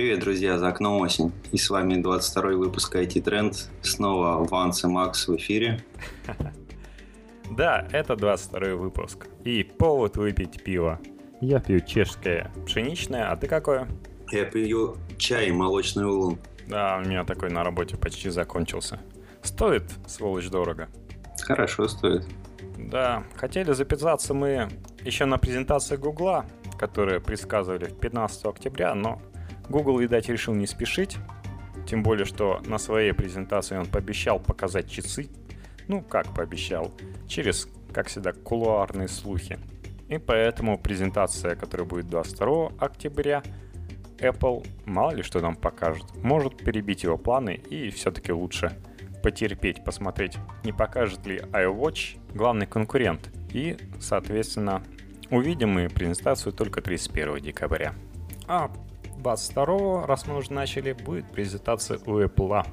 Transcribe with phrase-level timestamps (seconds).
[0.00, 1.30] Привет, друзья, за окном осень.
[1.52, 3.68] И с вами 22 выпуск IT Trend.
[3.82, 5.84] Снова Ванс и Макс в эфире.
[7.50, 9.26] Да, это 22 выпуск.
[9.44, 10.98] И повод выпить пиво.
[11.42, 13.88] Я пью чешское пшеничное, а ты какое?
[14.32, 16.38] Я пью чай молочный улун.
[16.66, 19.00] Да, у меня такой на работе почти закончился.
[19.42, 20.88] Стоит, сволочь, дорого.
[21.42, 22.26] Хорошо стоит.
[22.78, 24.70] Да, хотели записаться мы
[25.04, 26.46] еще на презентации Гугла,
[26.78, 29.20] которые предсказывали в 15 октября, но
[29.70, 31.16] Google, видать, решил не спешить.
[31.86, 35.28] Тем более, что на своей презентации он пообещал показать часы.
[35.86, 36.92] Ну, как пообещал?
[37.28, 39.58] Через, как всегда, кулуарные слухи.
[40.08, 43.42] И поэтому презентация, которая будет 22 октября,
[44.18, 46.04] Apple мало ли что нам покажет.
[46.16, 48.76] Может перебить его планы и все-таки лучше
[49.22, 53.30] потерпеть, посмотреть, не покажет ли iWatch главный конкурент.
[53.52, 54.82] И, соответственно,
[55.30, 57.94] увидим мы презентацию только 31 декабря.
[58.48, 58.70] А
[59.20, 62.66] 22 раз мы уже начали, будет презентация у Apple.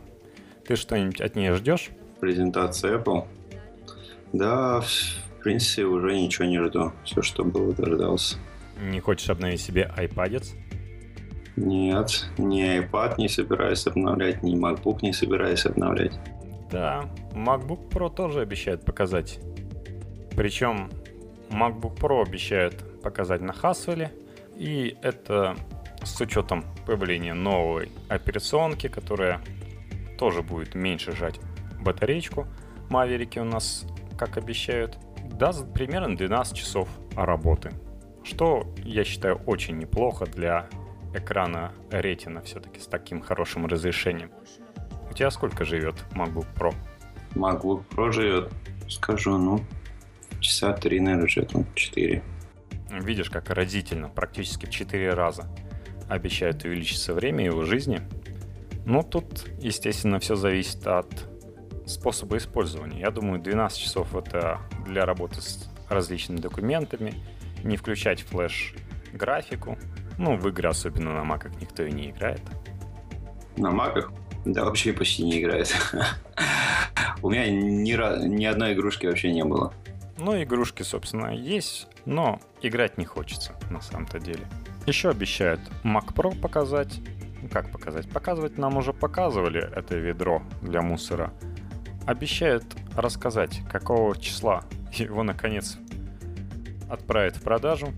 [0.65, 1.89] Ты что-нибудь от нее ждешь?
[2.19, 3.27] Презентация Apple?
[4.33, 6.91] Да, в принципе, уже ничего не жду.
[7.03, 8.37] Все, что было, дождался.
[8.81, 10.43] Не хочешь обновить себе iPad?
[11.55, 16.19] Нет, ни iPad не собираюсь обновлять, ни MacBook не собираюсь обновлять.
[16.69, 19.39] Да, MacBook Pro тоже обещают показать.
[20.35, 20.91] Причем
[21.49, 24.09] MacBook Pro обещают показать на Haswell,
[24.55, 25.55] и это
[26.07, 29.41] с учетом появления новой операционки, которая
[30.17, 31.39] тоже будет меньше жать
[31.79, 32.47] батареечку.
[32.89, 33.85] Маверики у нас,
[34.17, 34.97] как обещают,
[35.31, 37.71] даст примерно 12 часов работы.
[38.23, 40.67] Что я считаю очень неплохо для
[41.13, 44.31] экрана Retina все-таки с таким хорошим разрешением.
[45.09, 46.73] У тебя сколько живет MacBook Pro?
[47.35, 48.51] MacBook Pro живет,
[48.89, 49.63] скажу, ну,
[50.39, 52.23] часа три, наверное, живет, он 4.
[53.01, 55.47] Видишь, как разительно, практически в 4 раза
[56.09, 58.01] обещают увеличиться время его жизни.
[58.85, 61.27] Но тут, естественно, все зависит от
[61.85, 62.99] способа использования.
[62.99, 67.13] Я думаю, 12 часов это для работы с различными документами,
[67.63, 69.77] не включать флеш-графику.
[70.17, 72.41] Ну, в игры, особенно на маках, никто и не играет.
[73.55, 74.11] На маках?
[74.45, 75.73] Да, вообще почти не играет.
[77.21, 79.73] У меня ни, ни одной игрушки вообще не было.
[80.17, 84.47] Ну, игрушки, собственно, есть, но играть не хочется на самом-то деле.
[84.87, 87.01] Еще обещают Mac Pro показать.
[87.41, 88.09] Ну, как показать?
[88.09, 91.33] Показывать нам уже показывали это ведро для мусора.
[92.05, 92.63] Обещают
[92.95, 95.77] рассказать, какого числа его наконец
[96.89, 97.89] отправят в продажу.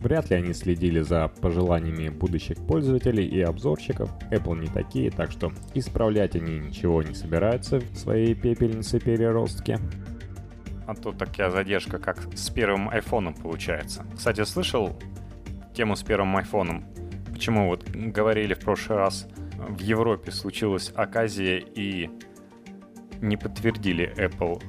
[0.00, 4.10] Вряд ли они следили за пожеланиями будущих пользователей и обзорщиков.
[4.32, 9.78] Apple не такие, так что исправлять они ничего не собираются в своей пепельнице переростки.
[10.88, 14.04] А то такая задержка, как с первым айфоном получается.
[14.16, 14.98] Кстати, слышал
[15.72, 16.84] тему с первым айфоном.
[17.32, 22.10] Почему вот говорили в прошлый раз, в Европе случилась оказия и
[23.20, 24.62] не подтвердили Apple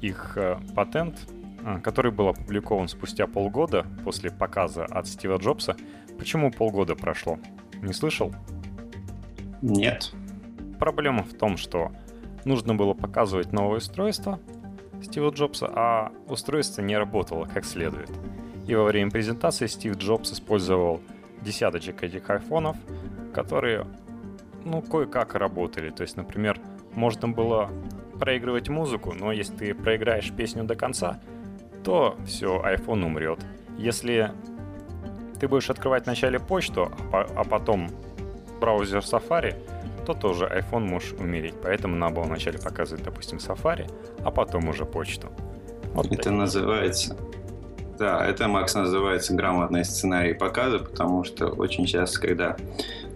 [0.00, 1.26] их э, патент,
[1.64, 5.76] э, который был опубликован спустя полгода после показа от Стива Джобса.
[6.18, 7.38] Почему полгода прошло?
[7.80, 8.32] Не слышал?
[9.62, 10.12] Нет.
[10.78, 11.92] Проблема в том, что
[12.44, 14.40] нужно было показывать новое устройство
[15.02, 18.10] Стива Джобса, а устройство не работало как следует.
[18.66, 21.00] И во время презентации Стив Джобс использовал
[21.42, 22.76] десяточек этих айфонов,
[23.34, 23.86] которые,
[24.64, 25.90] ну, кое-как работали.
[25.90, 26.58] То есть, например,
[26.94, 27.70] можно было
[28.18, 31.20] проигрывать музыку, но если ты проиграешь песню до конца,
[31.82, 33.40] то все, iPhone умрет.
[33.76, 34.32] Если
[35.38, 37.90] ты будешь открывать вначале почту, а, а потом
[38.60, 39.54] браузер Safari,
[40.06, 41.54] то тоже iPhone можешь умереть.
[41.62, 43.90] Поэтому надо было вначале показывать, допустим, Safari,
[44.24, 45.28] а потом уже почту.
[45.92, 46.32] Вот Это такие.
[46.32, 47.16] называется
[47.98, 52.56] да, это, Макс, называется грамотный сценарий показа, потому что очень часто, когда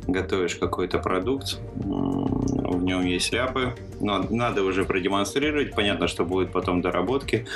[0.07, 6.81] готовишь какой-то продукт, в нем есть ляпы, но надо уже продемонстрировать, понятно, что будет потом
[6.81, 7.47] доработки,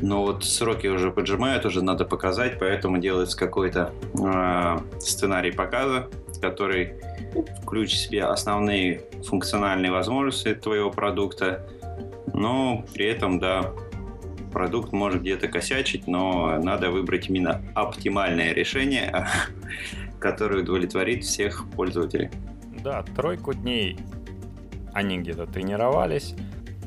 [0.00, 6.08] но вот сроки уже поджимают, уже надо показать, поэтому делается какой-то э, сценарий показа,
[6.40, 6.94] который
[7.62, 11.66] включит в себя основные функциональные возможности твоего продукта,
[12.32, 13.72] но при этом, да,
[14.58, 19.24] продукт может где-то косячить, но надо выбрать именно оптимальное решение,
[20.18, 22.28] которое удовлетворит всех пользователей.
[22.82, 23.96] Да, тройку дней
[24.92, 26.34] они где-то тренировались,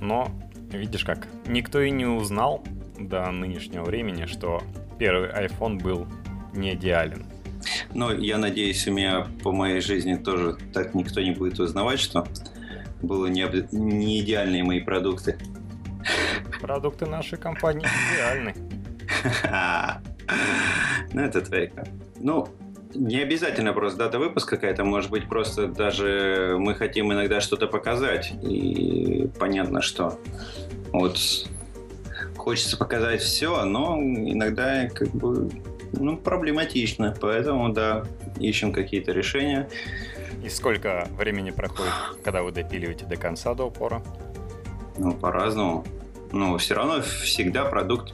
[0.01, 0.27] но
[0.73, 2.61] видишь как, никто и не узнал
[2.99, 4.61] до нынешнего времени, что
[4.99, 6.07] первый iPhone был
[6.53, 7.25] не идеален.
[7.93, 12.27] Ну, я надеюсь, у меня по моей жизни тоже так никто не будет узнавать, что
[13.01, 15.37] было не, не идеальные мои продукты.
[16.61, 18.55] Продукты нашей компании идеальны.
[21.13, 21.69] Ну, это твоя
[22.15, 22.47] Ну,
[22.95, 28.31] Не обязательно просто дата выпуска какая-то, может быть, просто даже мы хотим иногда что-то показать,
[28.41, 30.17] и понятно, что
[30.93, 31.17] вот
[32.37, 35.49] хочется показать все, но иногда как бы
[35.93, 38.05] ну, проблематично, поэтому, да,
[38.39, 39.69] ищем какие-то решения.
[40.43, 41.93] И сколько времени проходит,
[42.23, 44.01] когда вы допиливаете до конца, до упора?
[44.97, 45.85] Ну, по-разному.
[46.31, 48.13] Но все равно всегда продукт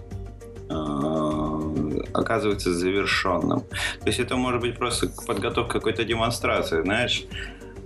[0.69, 3.61] э, оказывается завершенным.
[3.61, 7.25] То есть это может быть просто подготовка какой-то демонстрации, знаешь.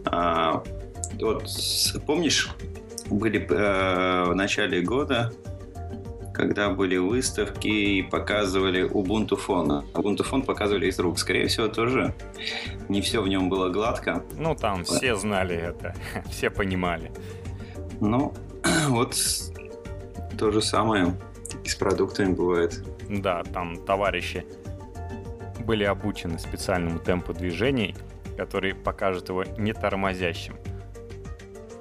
[0.05, 0.63] А,
[1.19, 1.47] вот
[2.05, 2.49] помнишь,
[3.09, 5.31] были э, в начале года
[6.33, 9.85] когда были выставки и показывали Ubuntu фон.
[9.93, 11.19] Ubuntu фон показывали из рук.
[11.19, 12.15] Скорее всего, тоже
[12.89, 14.23] не все в нем было гладко.
[14.37, 15.93] Ну, там все знали это,
[16.31, 17.11] все понимали.
[17.99, 18.33] Ну,
[18.87, 19.15] вот
[20.41, 21.13] то же самое
[21.63, 22.83] и с продуктами бывает.
[23.07, 24.43] Да, там товарищи
[25.59, 27.95] были обучены специальному темпу движений,
[28.37, 30.55] который покажет его не тормозящим.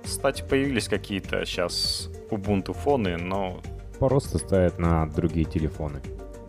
[0.05, 3.63] Кстати, появились какие-то сейчас Ubuntu фоны, но
[3.99, 6.03] просто ставят на другие телефоны.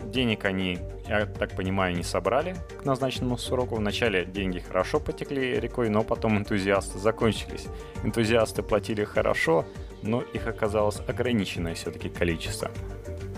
[0.04, 3.75] Денег они, я так понимаю, не собрали к назначенному сроку.
[3.75, 7.68] Вначале деньги хорошо потекли рекой, но потом энтузиасты закончились.
[8.04, 9.63] Энтузиасты платили хорошо,
[10.03, 12.71] но их оказалось ограниченное все-таки количество.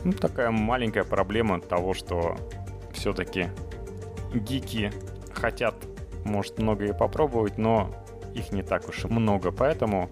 [0.03, 2.37] Ну, такая маленькая проблема того, что
[2.91, 3.47] все-таки
[4.33, 4.91] гики
[5.33, 5.75] хотят,
[6.25, 7.93] может, многое попробовать, но
[8.33, 10.09] их не так уж и много, поэтому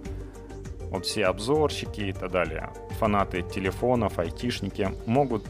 [0.89, 2.69] вот все обзорщики и так далее,
[2.99, 5.43] фанаты телефонов, айтишники могут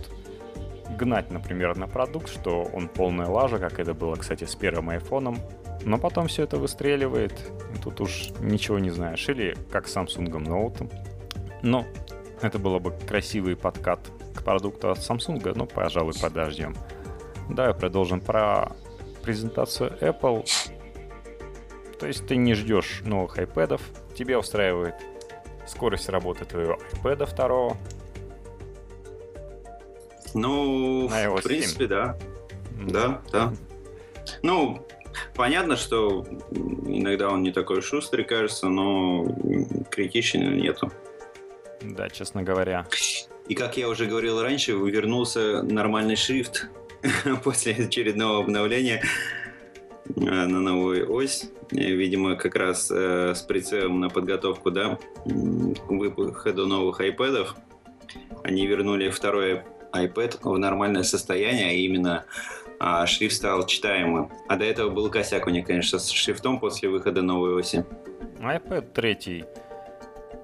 [0.98, 5.38] гнать, например, на продукт, что он полная лажа, как это было, кстати, с первым айфоном,
[5.86, 7.34] но потом все это выстреливает,
[7.76, 9.28] и тут уж ничего не знаешь.
[9.30, 10.92] Или как с Samsung Note.
[11.62, 11.86] Но
[12.42, 14.00] это было бы красивый подкат
[14.36, 16.76] к продукту от Samsung, но, пожалуй, подождем.
[17.50, 18.72] Давай продолжим про
[19.24, 20.48] презентацию Apple.
[22.00, 23.80] То есть ты не ждешь новых iPad,
[24.16, 24.96] тебе устраивает
[25.68, 27.78] скорость работы твоего iPad 2.
[30.34, 31.88] Ну, в принципе, 7.
[31.88, 32.18] да.
[32.88, 33.54] Да, да.
[34.42, 34.86] Ну,
[35.42, 36.24] понятно, что
[36.86, 39.26] иногда он не такой шустрый, кажется, но
[39.90, 40.92] критичен нету.
[41.82, 42.86] Да, честно говоря.
[43.48, 46.70] И как я уже говорил раньше, вернулся нормальный шрифт
[47.44, 49.02] после очередного обновления
[50.16, 51.50] э, на новую ось.
[51.72, 57.48] Видимо, как раз э, с прицелом на подготовку да, к выходу новых iPad.
[58.44, 62.26] Они вернули второй iPad в нормальное состояние, а именно
[62.84, 64.32] а шрифт стал читаемым.
[64.48, 67.86] А до этого был косяк у них, конечно, с шрифтом после выхода новой оси.
[68.40, 69.46] iPad 3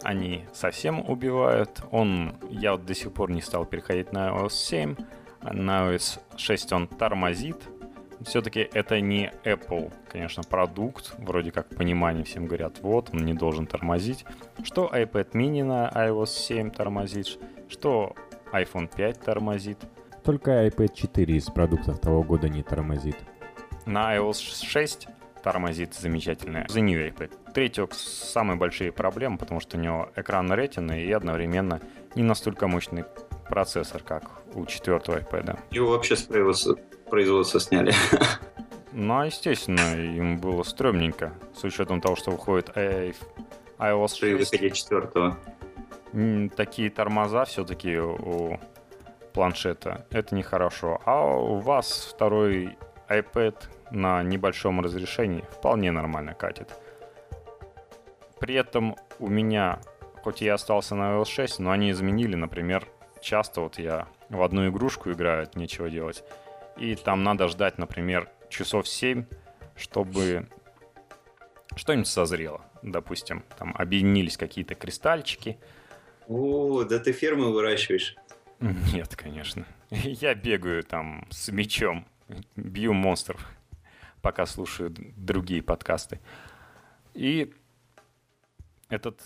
[0.04, 1.81] они совсем убивают.
[1.89, 4.95] Он, я вот до сих пор не стал переходить на iOS 7.
[5.42, 7.57] На iOS 6 он тормозит.
[8.24, 11.16] Все-таки это не Apple, конечно, продукт.
[11.18, 14.25] Вроде как понимание всем говорят, вот, он не должен тормозить.
[14.63, 18.16] Что iPad mini на iOS 7 тормозит, что
[18.51, 19.80] iPhone 5 тормозит.
[20.27, 23.15] Только iPad 4 из продуктов того года не тормозит.
[23.85, 25.07] На iOS 6
[25.41, 26.65] тормозит замечательно.
[26.68, 27.53] The New iPad.
[27.53, 31.79] Третьего самые большие проблемы, потому что у него экран Retina и одновременно
[32.15, 33.06] не настолько мощный
[33.47, 35.59] процессор, как у четвертого iPad.
[35.71, 37.94] Его вообще с производства сняли.
[38.92, 44.19] Ну, естественно, им было стрёмненько, с учетом того, что выходит iOS 6.
[44.19, 45.37] При выходе четвертого
[46.57, 48.59] такие тормоза все-таки у
[49.37, 50.99] планшета, это нехорошо.
[51.06, 52.75] А у вас второй
[53.07, 53.56] iPad
[53.91, 56.73] на небольшом разрешении вполне нормально катит.
[58.39, 59.79] При этом у меня,
[60.23, 62.87] хоть я остался на iOS 6, но они изменили, например,
[63.21, 66.23] часто вот я в одну игрушку играю, нечего делать,
[66.75, 69.25] и там надо ждать, например, часов 7,
[69.75, 70.47] чтобы
[71.75, 72.61] что-нибудь созрело.
[72.81, 75.59] Допустим, там объединились какие-то кристальчики,
[76.27, 78.15] о, да ты фермы выращиваешь?
[78.94, 79.66] Нет, конечно.
[79.90, 82.06] Я бегаю там с мечом,
[82.56, 83.45] бью монстров,
[84.21, 86.19] пока слушаю другие подкасты.
[87.14, 87.54] И
[88.90, 89.21] этот...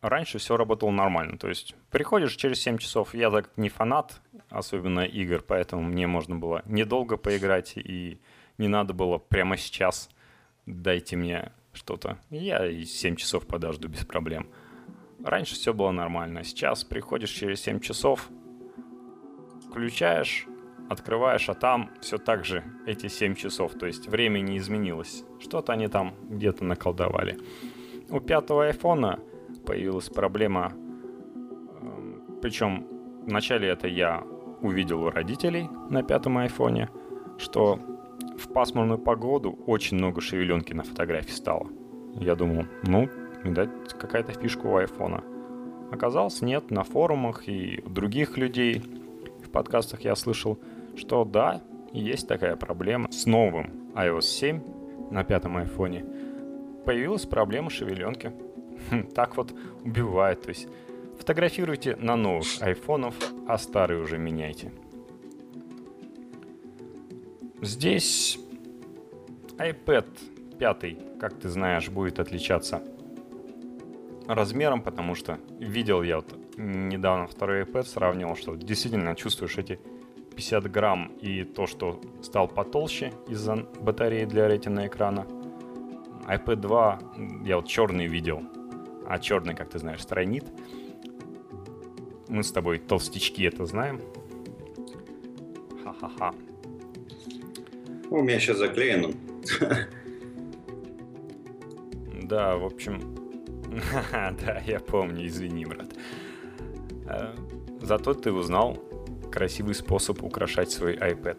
[0.00, 1.38] Раньше все работало нормально.
[1.38, 6.36] То есть приходишь через 7 часов, я так не фанат, особенно игр, поэтому мне можно
[6.36, 8.20] было недолго поиграть, и
[8.58, 10.08] не надо было прямо сейчас
[10.66, 12.18] дайте мне что-то.
[12.30, 14.48] Я и 7 часов подожду без проблем.
[15.24, 16.44] Раньше все было нормально.
[16.44, 18.28] Сейчас приходишь через 7 часов,
[19.68, 20.46] включаешь,
[20.88, 23.74] открываешь, а там все так же эти 7 часов.
[23.74, 25.24] То есть время не изменилось.
[25.40, 27.38] Что-то они там где-то наколдовали.
[28.10, 29.20] У пятого айфона
[29.66, 32.86] появилась проблема, эм, причем
[33.26, 34.24] вначале это я
[34.62, 36.88] увидел у родителей на пятом айфоне,
[37.38, 37.78] что
[38.38, 41.68] в пасмурную погоду очень много шевеленки на фотографии стало.
[42.14, 43.08] Я думал, ну,
[43.44, 45.22] видать, какая-то фишка у айфона.
[45.90, 48.82] Оказалось, нет, на форумах и других людей
[49.44, 50.58] в подкастах я слышал,
[50.96, 53.10] что да, есть такая проблема.
[53.10, 54.60] С новым iOS 7
[55.10, 56.04] на пятом айфоне
[56.84, 58.32] появилась проблема шевеленки.
[58.90, 59.54] Хм, так вот
[59.84, 60.42] убивает.
[60.42, 60.68] То есть
[61.18, 63.14] фотографируйте на новых айфонов,
[63.46, 64.72] а старые уже меняйте.
[67.62, 68.38] Здесь
[69.56, 70.06] iPad
[70.58, 72.82] 5, как ты знаешь, будет отличаться
[74.28, 79.80] размером, потому что видел я вот недавно второй iPad, сравнивал, что действительно чувствуешь эти
[80.36, 85.26] 50 грамм и то, что стал потолще из-за батареи для ретина экрана.
[86.26, 86.98] iPad 2
[87.44, 88.42] я вот черный видел,
[89.06, 90.44] а черный, как ты знаешь, странит.
[92.28, 94.02] Мы с тобой толстячки это знаем.
[95.82, 96.34] Ха-ха-ха.
[98.10, 99.14] У меня сейчас заклеен
[102.22, 103.17] Да, в общем...
[104.12, 105.92] да, я помню, извини, брат.
[107.06, 107.34] Э,
[107.80, 108.78] зато ты узнал
[109.30, 111.38] красивый способ украшать свой iPad.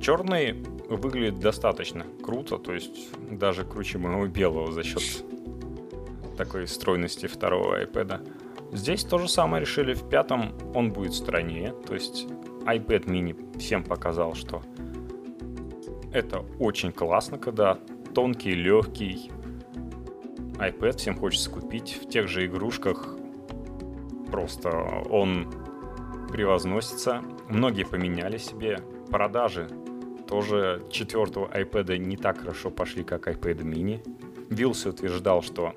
[0.00, 0.52] Черный
[0.88, 5.24] выглядит достаточно круто, то есть даже круче моего белого за счет
[6.36, 8.28] такой стройности второго iPad.
[8.72, 9.94] Здесь то же самое решили.
[9.94, 11.72] В пятом он будет страннее.
[11.86, 12.26] То есть
[12.66, 14.62] iPad mini всем показал, что
[16.12, 17.78] это очень классно, когда
[18.14, 19.30] тонкий, легкий
[20.58, 23.16] iPad всем хочется купить в тех же игрушках.
[24.30, 24.70] Просто
[25.10, 25.52] он
[26.30, 27.22] превозносится.
[27.48, 28.78] Многие поменяли себе.
[29.10, 29.68] Продажи
[30.28, 34.00] тоже четвертого iPad не так хорошо пошли, как iPad mini.
[34.50, 35.74] Вилс утверждал, что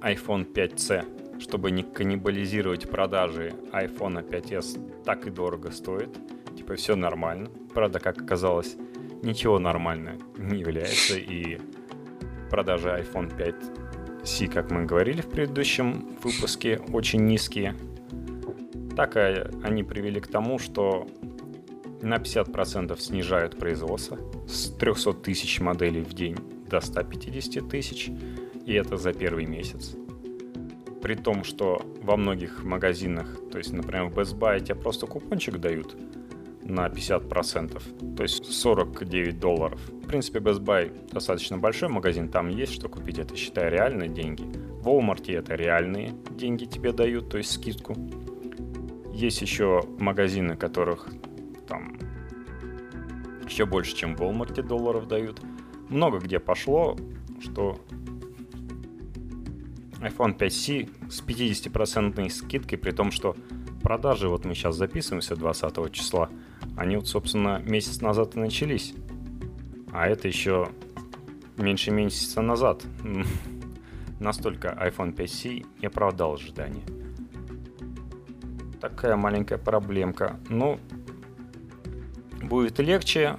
[0.00, 6.16] iPhone 5C, чтобы не каннибализировать продажи iPhone 5s, так и дорого стоит.
[6.56, 7.50] Типа все нормально.
[7.74, 8.76] Правда, как оказалось,
[9.22, 11.58] ничего нормально не является, и
[12.50, 13.34] продажи iPhone
[14.28, 17.74] 5C, как мы говорили в предыдущем выпуске, очень низкие.
[18.94, 21.08] Так они привели к тому, что
[22.02, 26.36] на 50% снижают производство с 300 тысяч моделей в день
[26.68, 28.10] до 150 тысяч,
[28.66, 29.94] и это за первый месяц.
[31.00, 35.56] При том, что во многих магазинах, то есть, например, в Best Buy тебе просто купончик
[35.56, 35.96] дают–
[36.68, 39.80] на 50%, то есть 49 долларов.
[39.88, 44.42] В принципе, Best Buy достаточно большой магазин, там есть что купить, это считай реальные деньги.
[44.42, 47.94] В Walmart это реальные деньги тебе дают, то есть скидку.
[49.12, 51.08] Есть еще магазины, которых
[51.66, 51.98] там
[53.44, 55.40] еще больше, чем в Walmart долларов дают.
[55.88, 56.96] Много где пошло,
[57.40, 57.80] что
[60.00, 63.34] iPhone 5C с 50% скидкой, при том, что
[63.88, 66.28] продажи, вот мы сейчас записываемся 20 числа,
[66.76, 68.92] они вот, собственно, месяц назад и начались.
[69.92, 70.68] А это еще
[71.56, 72.82] меньше месяца назад.
[74.20, 76.82] Настолько iPhone 5C не оправдал ожидания.
[78.78, 80.38] Такая маленькая проблемка.
[80.50, 80.78] Ну,
[82.42, 83.38] будет легче,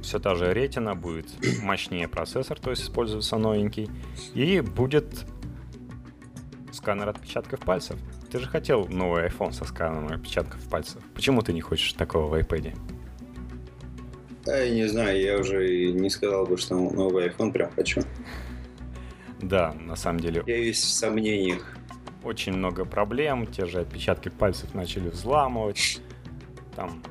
[0.00, 1.28] все та же ретина, будет
[1.62, 3.90] мощнее процессор, то есть используется новенький,
[4.32, 5.26] и будет
[6.72, 7.98] сканер отпечатков пальцев.
[8.30, 11.02] Ты же хотел новый iPhone со сканом отпечатков пальцев.
[11.14, 12.76] Почему ты не хочешь такого в iPad?
[14.44, 18.02] Да, я не знаю, я уже не сказал бы, что новый iPhone прям хочу.
[19.40, 20.44] Да, на самом деле.
[20.46, 21.76] Я весь в сомнениях.
[22.22, 26.00] Очень много проблем, те же отпечатки пальцев начали взламывать.
[26.76, 27.02] Там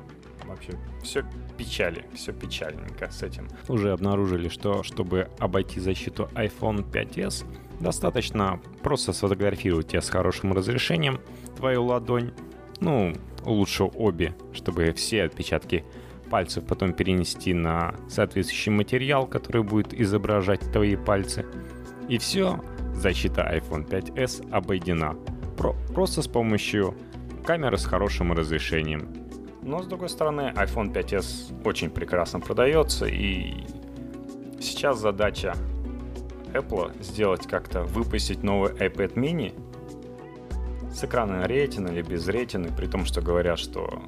[0.46, 0.72] вообще
[1.02, 1.24] все
[1.58, 3.48] печали, все печальненько с этим.
[3.68, 7.44] Уже обнаружили, что чтобы обойти защиту iPhone 5s,
[7.80, 11.18] Достаточно просто сфотографировать тебя с хорошим разрешением
[11.56, 12.32] твою ладонь,
[12.80, 15.84] ну, лучше обе, чтобы все отпечатки
[16.30, 21.44] пальцев потом перенести на соответствующий материал, который будет изображать твои пальцы.
[22.08, 22.60] И все,
[22.94, 25.16] защита iPhone 5s обойдена.
[25.56, 26.94] Про просто с помощью
[27.44, 29.08] камеры с хорошим разрешением.
[29.62, 33.64] Но с другой стороны, iPhone 5s очень прекрасно продается, и
[34.60, 35.54] сейчас задача
[36.52, 39.54] Apple сделать как-то, выпустить новый iPad mini
[40.92, 44.02] с экраном Retina или без Retina, при том, что говорят, что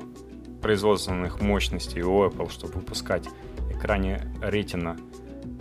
[0.61, 3.29] производственных мощностей у Apple, чтобы выпускать
[3.71, 4.99] экране Retina,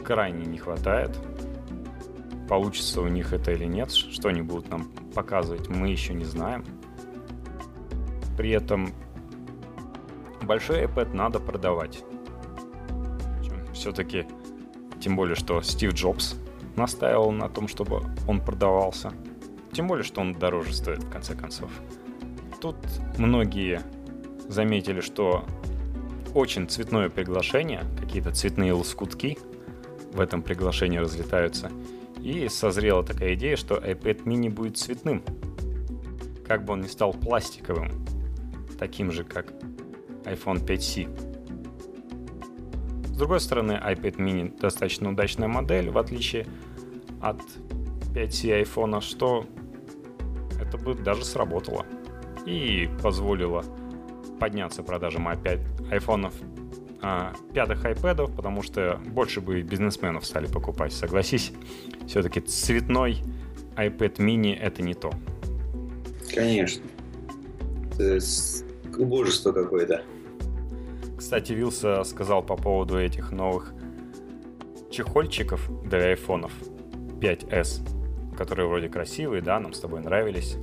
[0.03, 1.17] крайне не хватает.
[2.47, 6.65] Получится у них это или нет, что они будут нам показывать, мы еще не знаем.
[8.37, 8.93] При этом
[10.41, 12.03] большой iPad надо продавать.
[13.73, 14.25] Все-таки,
[14.99, 16.35] тем более, что Стив Джобс
[16.75, 19.13] настаивал на том, чтобы он продавался.
[19.71, 21.71] Тем более, что он дороже стоит, в конце концов.
[22.59, 22.75] Тут
[23.17, 23.81] многие
[24.47, 25.45] заметили, что
[26.33, 29.37] очень цветное приглашение, какие-то цветные лоскутки
[30.13, 31.71] в этом приглашении разлетаются.
[32.19, 35.23] И созрела такая идея, что iPad mini будет цветным.
[36.47, 38.05] Как бы он ни стал пластиковым,
[38.77, 39.53] таким же, как
[40.25, 41.30] iPhone 5C.
[43.21, 46.47] Другой стороны, iPad mini достаточно удачная модель, в отличие
[47.21, 47.39] от
[48.15, 49.45] 5C iPhone, что
[50.59, 51.85] это бы даже сработало.
[52.47, 53.63] И позволило
[54.39, 55.59] подняться продажам опять
[55.91, 56.33] айфонов,
[57.03, 60.91] а, пятых iPad, потому что больше бы бизнесменов стали покупать.
[60.91, 61.53] Согласись,
[62.07, 63.21] все-таки цветной
[63.75, 65.11] iPad mini это не то.
[66.33, 66.83] Конечно.
[67.99, 68.17] Это
[68.97, 70.01] убожество какое-то.
[71.21, 73.73] Кстати, Вилса сказал по поводу этих новых
[74.89, 76.51] чехольчиков для айфонов
[77.21, 80.57] 5s, которые вроде красивые, да, нам с тобой нравились.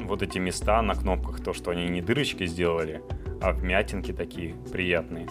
[0.00, 3.02] Вот эти места на кнопках, то, что они не дырочки сделали,
[3.40, 5.28] а вмятинки такие приятные.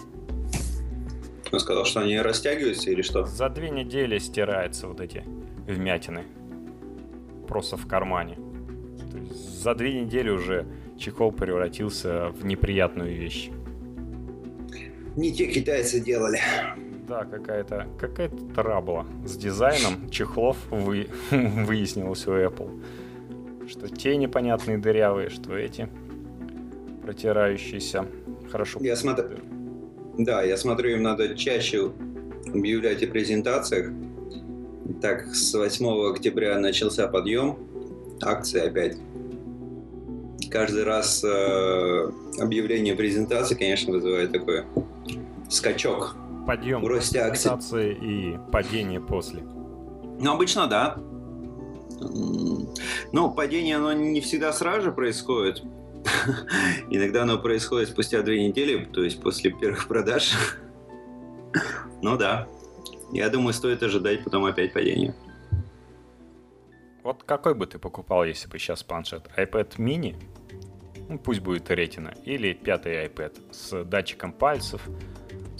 [1.52, 3.26] Он сказал, что они растягиваются или что?
[3.26, 5.24] За две недели стираются вот эти
[5.66, 6.24] вмятины.
[7.46, 8.38] Просто в кармане.
[9.12, 10.66] То есть за две недели уже
[10.98, 13.50] чехол превратился в неприятную вещь.
[15.20, 16.40] Не те китайцы делали.
[17.06, 22.82] Да, какая-то какая трабла с дизайном чехлов вы, выяснилось у Apple.
[23.68, 25.90] Что те непонятные дырявые, что эти
[27.02, 28.06] протирающиеся.
[28.50, 28.80] Хорошо.
[28.82, 29.40] Я смотрю.
[30.16, 31.92] Да, я смотрю, им надо чаще
[32.46, 33.92] объявлять о презентациях.
[35.02, 37.58] Так, с 8 октября начался подъем.
[38.22, 38.96] Акции опять.
[40.50, 44.64] Каждый раз э, объявление презентации, конечно, вызывает такой
[45.50, 46.16] скачок.
[46.46, 47.92] Подъем в росте акций.
[47.92, 49.42] и падение после.
[49.42, 50.96] Ну, обычно да.
[53.12, 55.62] Ну, падение, оно не всегда сразу же происходит.
[56.90, 60.34] Иногда оно происходит спустя две недели, то есть после первых продаж.
[62.02, 62.48] Ну да.
[63.12, 65.14] Я думаю, стоит ожидать потом опять падение.
[67.02, 69.28] Вот какой бы ты покупал, если бы сейчас планшет?
[69.36, 70.16] iPad mini?
[71.08, 72.14] Ну, пусть будет ретина.
[72.24, 74.80] Или пятый iPad с датчиком пальцев,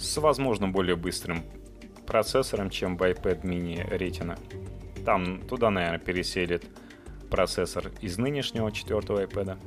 [0.01, 1.43] с, возможно, более быстрым
[2.05, 4.37] процессором, чем в iPad mini ретина.
[5.05, 6.65] Там туда, наверное, переселит
[7.29, 9.57] процессор из нынешнего четвертого iPad.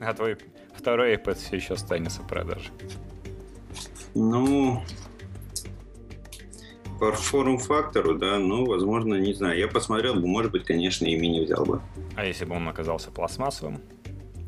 [0.00, 0.38] А твой
[0.74, 2.70] второй iPad все еще останется в продаже.
[4.14, 4.82] Ну,
[6.98, 9.58] по форм-фактору, да, ну, возможно, не знаю.
[9.58, 11.80] Я посмотрел бы, может быть, конечно, и мини взял бы.
[12.16, 13.80] А если бы он оказался пластмассовым,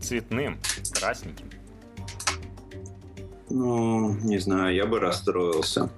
[0.00, 0.58] цветным,
[0.94, 1.50] красненьким?
[3.54, 5.90] Ну, не знаю, я бы расстроился.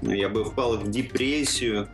[0.00, 1.88] Я бы впал в депрессию,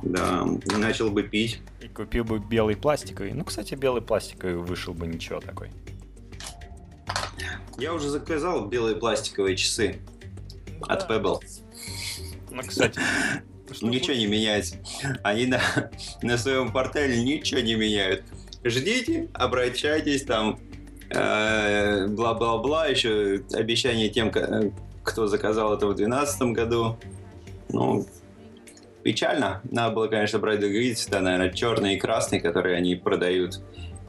[0.00, 0.46] да,
[0.78, 1.60] начал бы пить.
[1.80, 3.32] И купил бы белый пластиковый.
[3.32, 5.72] Ну, кстати, белый пластиковый вышел бы ничего такой.
[7.78, 9.96] Я уже заказал белые пластиковые часы
[10.86, 10.94] да.
[10.94, 11.40] от Pebble.
[12.52, 13.00] Ну, кстати,
[13.80, 14.76] ничего не меняется.
[15.24, 15.60] Они на,
[16.22, 18.22] на своем портале ничего не меняют.
[18.62, 20.60] Ждите, обращайтесь, там
[21.12, 24.30] бла-бла-бла, еще обещание тем,
[25.02, 26.98] кто заказал это в 2012 году.
[27.68, 28.06] Ну,
[29.02, 29.60] печально.
[29.70, 33.60] Надо было, конечно, брать договориться, да, наверное, черный и красный, которые они продают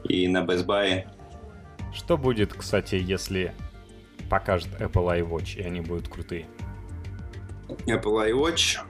[0.04, 1.06] и на Best Buy,
[1.94, 3.54] что будет, кстати, если
[4.28, 6.46] покажет Apple iWatch, и они будут крутые?
[7.86, 8.80] Apple iWatch?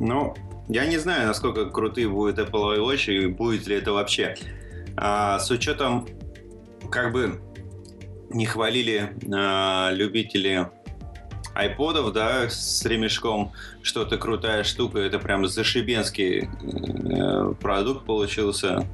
[0.00, 0.34] Ну,
[0.68, 4.36] я не знаю, насколько крутые будет Apple iWatch и будет ли это вообще.
[4.96, 6.08] А, с учетом,
[6.90, 7.38] как бы
[8.36, 10.68] не хвалили а, любители
[11.54, 18.86] айподов, да, с ремешком, что-то крутая штука, это прям зашибенский э, продукт получился.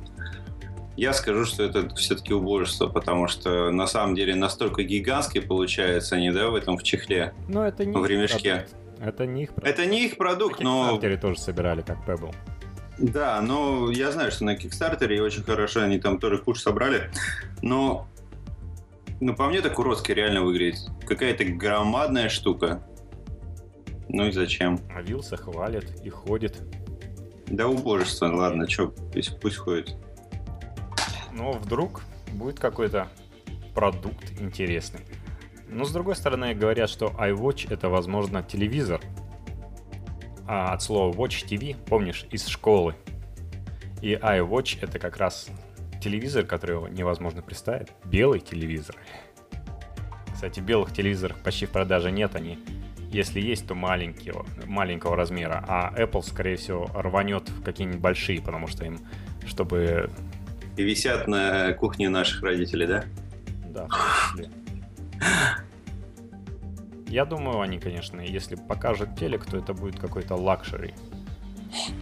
[0.96, 6.30] Я скажу, что это все-таки убожество, потому что на самом деле настолько гигантский получается они,
[6.30, 7.32] да, в этом в чехле.
[7.48, 8.66] Но это не в ремешке.
[9.00, 9.68] Это не их продукт.
[9.68, 11.00] Это не их продукт, но...
[11.00, 12.32] На тоже собирали, как Pebble.
[12.98, 17.10] Да, но я знаю, что на Кикстартере очень хорошо, они там тоже куш собрали,
[17.62, 18.06] но
[19.26, 20.80] ну, по мне так уродски реально выглядит.
[21.06, 22.86] Какая-то громадная штука.
[24.08, 24.78] Ну и зачем?
[24.94, 26.60] А Вилса хвалит и ходит.
[27.46, 29.96] Да убожество, ладно, что, пусть, пусть ходит
[31.32, 33.08] но вдруг будет какой-то
[33.74, 35.00] продукт интересный.
[35.68, 39.00] Но с другой стороны говорят, что iWatch это возможно телевизор.
[40.46, 42.94] А от слова Watch TV, помнишь, из школы.
[44.02, 45.48] И iWatch это как раз
[46.02, 47.88] телевизор, который невозможно представить.
[48.04, 48.96] Белый телевизор.
[50.34, 52.58] Кстати, белых телевизоров почти в продаже нет, они
[53.12, 58.66] если есть, то маленького, маленького размера, а Apple, скорее всего, рванет в какие-нибудь большие, потому
[58.66, 58.98] что им,
[59.46, 60.10] чтобы
[60.76, 63.04] и висят на кухне наших родителей, да?
[63.66, 63.88] Да,
[67.08, 70.94] Я думаю, они, конечно, если покажут телек, то это будет какой-то luxury.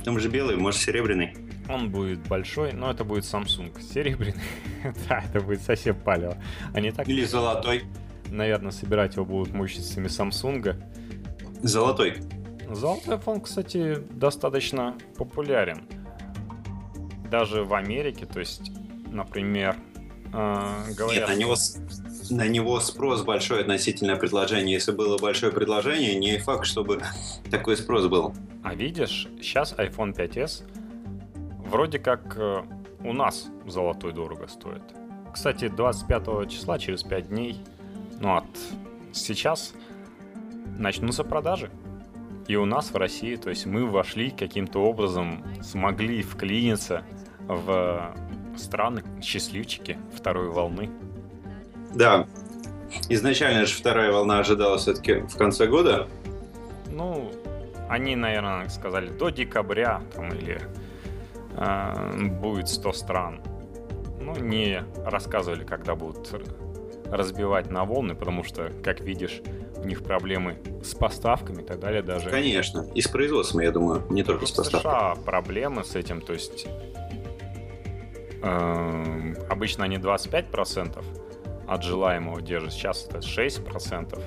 [0.05, 1.35] Там же белый, может, серебряный.
[1.71, 3.81] Он будет большой, но это будет Samsung.
[3.81, 4.35] Серебряный,
[5.09, 6.37] да, это будет совсем палево.
[6.75, 7.85] Они так, Или золотой.
[8.29, 10.83] наверное, собирать его будут мощностями Samsung.
[11.63, 12.17] Золотой.
[12.69, 15.87] Золотой iPhone, кстати, достаточно популярен.
[17.31, 18.73] Даже в Америке, то есть,
[19.07, 19.77] например,
[20.33, 21.29] э, Нет, говорят...
[21.29, 21.55] на него,
[22.31, 24.73] на него спрос большой относительно предложения.
[24.73, 27.01] Если было большое предложение, не факт, чтобы
[27.51, 28.35] такой спрос был.
[28.65, 30.65] А видишь, сейчас iPhone 5s
[31.71, 32.63] вроде как э,
[33.05, 34.83] у нас золотой дорого стоит.
[35.33, 37.63] Кстати, 25 числа, через 5 дней,
[38.21, 38.45] ну от
[39.13, 39.75] сейчас
[40.79, 41.71] начнутся продажи.
[42.49, 47.05] И у нас в России, то есть мы вошли каким-то образом, смогли вклиниться
[47.47, 48.13] в
[48.57, 50.91] страны счастливчики второй волны.
[51.95, 52.27] Да.
[53.09, 56.09] Изначально же вторая волна ожидалась все-таки в конце года.
[56.89, 57.31] Ну,
[57.89, 60.61] они, наверное, сказали до декабря там, или
[61.57, 63.43] э, будет 100 стран.
[64.21, 66.31] Ну, не рассказывали, когда будут
[67.11, 69.41] разбивать на волны, потому что, как видишь,
[69.83, 72.31] у них проблемы с поставками и так далее даже.
[72.31, 72.87] Конечно.
[72.95, 74.81] И с производством, я думаю, не только с В поставкой.
[74.81, 76.67] США проблемы с этим, то есть
[78.43, 81.03] эм, обычно они 25%
[81.67, 84.21] от желаемого держат, сейчас это 6%,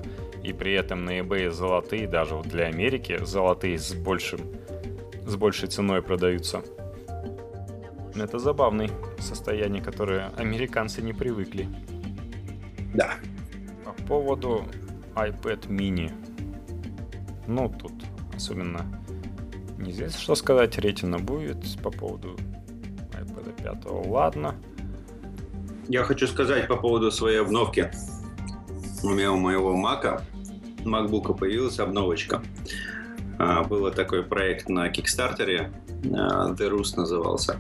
[0.44, 4.42] и при этом на eBay золотые, даже вот для Америки, золотые с большим,
[5.26, 6.64] с большей ценой продаются.
[8.16, 11.68] Это забавное состояние, которое американцы не привыкли.
[12.94, 13.14] Да.
[13.86, 14.66] По поводу
[15.16, 16.12] iPad mini.
[17.48, 17.94] Ну, тут
[18.36, 18.86] особенно
[19.78, 20.78] неизвестно, что сказать.
[20.78, 22.38] Ретина будет по поводу
[23.12, 24.08] iPad 5.
[24.08, 24.56] Ладно.
[25.88, 27.92] Я хочу сказать по поводу своей обновки.
[29.04, 30.24] У меня у моего Мака,
[30.86, 32.42] MacBook появилась обновочка.
[33.38, 35.74] А, Был такой проект на Кикстартере,
[36.16, 37.58] а, The Roost назывался.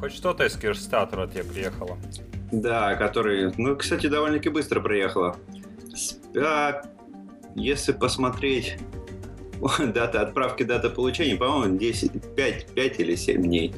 [0.00, 1.98] Хоть что-то из Кирстатора тебе приехало.
[2.52, 5.36] Да, который, ну, кстати, довольно-таки быстро приехала.
[5.94, 6.82] С- а,
[7.54, 8.78] если посмотреть
[9.78, 13.74] дата отправки, дата получения, по-моему, 10, 5, 5 или 7 дней.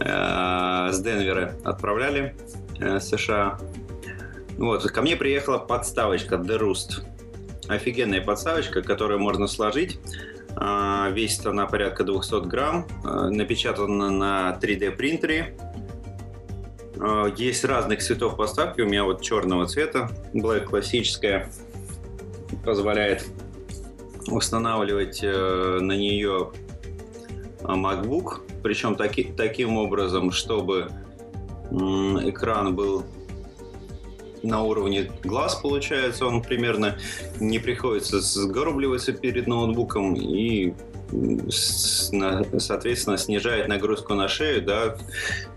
[0.00, 2.34] Э, С Денвера отправляли
[2.80, 3.58] э, США.
[4.58, 7.04] Вот, ко мне приехала подставочка The Roost.
[7.68, 9.98] Офигенная подставочка, которую можно сложить.
[10.56, 12.86] А, Весит она порядка 200 грамм.
[13.04, 15.56] э, Напечатана на 3D принтере.
[16.96, 18.80] Э, Есть разных цветов поставки.
[18.80, 21.50] У меня вот черного цвета, Black классическая,
[22.64, 23.26] позволяет
[24.28, 26.50] устанавливать э, на нее
[27.62, 30.90] а, MacBook, причем таки- таким образом, чтобы
[31.70, 33.04] экран был
[34.44, 36.96] на уровне глаз, получается, он примерно
[37.40, 40.74] не приходится сгорбливаться перед ноутбуком и,
[41.50, 44.96] соответственно, снижает нагрузку на шею, да,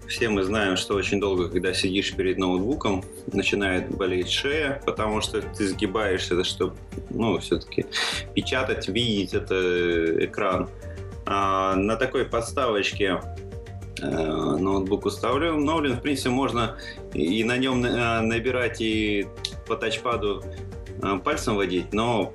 [0.07, 5.41] все мы знаем, что очень долго, когда сидишь перед ноутбуком, начинает болеть шея, потому что
[5.41, 6.75] ты сгибаешься, чтобы,
[7.09, 7.85] ну, все-таки
[8.33, 10.69] печатать, видеть это экран.
[11.25, 13.46] А на такой подставочке э,
[14.01, 15.95] ноутбук установлен.
[15.95, 16.77] В принципе, можно
[17.13, 19.27] и на нем э, набирать и
[19.67, 20.43] по тачпаду
[21.01, 22.33] э, пальцем водить, но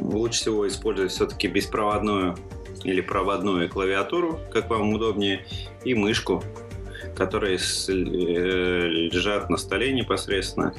[0.00, 2.36] лучше всего использовать все-таки беспроводную
[2.84, 5.44] или проводную клавиатуру, как вам удобнее,
[5.84, 6.42] и мышку,
[7.14, 10.74] которые э, лежат на столе непосредственно.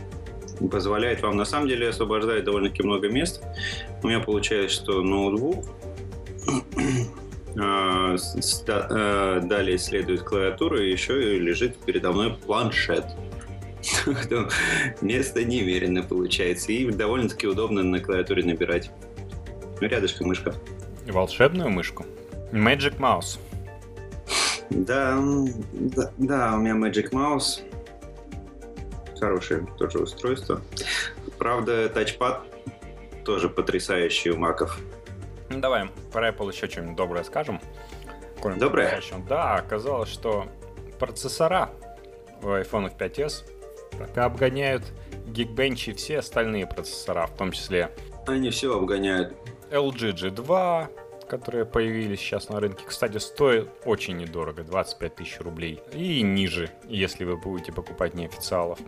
[0.71, 3.53] Позволяет вам на самом деле освобождать довольно-таки много места.
[4.01, 5.87] У меня получается, что ноутбук, э, э,
[8.17, 13.06] далее следует клавиатура, и еще лежит передо мной планшет.
[15.01, 18.91] Место немерено получается, и довольно-таки удобно на клавиатуре набирать.
[19.80, 20.53] Рядышком мышка.
[21.08, 22.06] Волшебную мышку.
[22.51, 23.39] Magic Mouse.
[24.69, 25.17] Да,
[25.71, 27.62] да, да, у меня Magic Mouse.
[29.19, 30.62] Хорошее тоже устройство.
[31.38, 32.43] Правда, тачпад
[33.23, 34.80] тоже потрясающий у маков.
[35.49, 37.62] Ну, давай про Apple еще что-нибудь доброе скажем.
[38.58, 39.02] Доброе?
[39.28, 40.47] Да, оказалось, что
[41.00, 41.69] процессора
[42.41, 43.43] в iPhone 5s
[43.97, 44.84] пока обгоняют
[45.28, 47.91] Geekbench и все остальные процессора, в том числе
[48.26, 49.34] Они все обгоняют.
[49.71, 50.88] LG G2,
[51.28, 52.84] которые появились сейчас на рынке.
[52.86, 55.82] Кстати, стоит очень недорого, 25 тысяч рублей.
[55.93, 58.80] И ниже, если вы будете покупать неофициалов.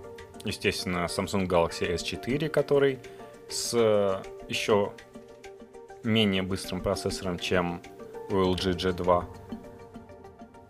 [0.45, 2.99] Естественно, Samsung Galaxy S4, который
[3.49, 4.93] с э, еще
[6.03, 7.81] менее быстрым процессором, чем
[8.29, 9.25] у LG G2.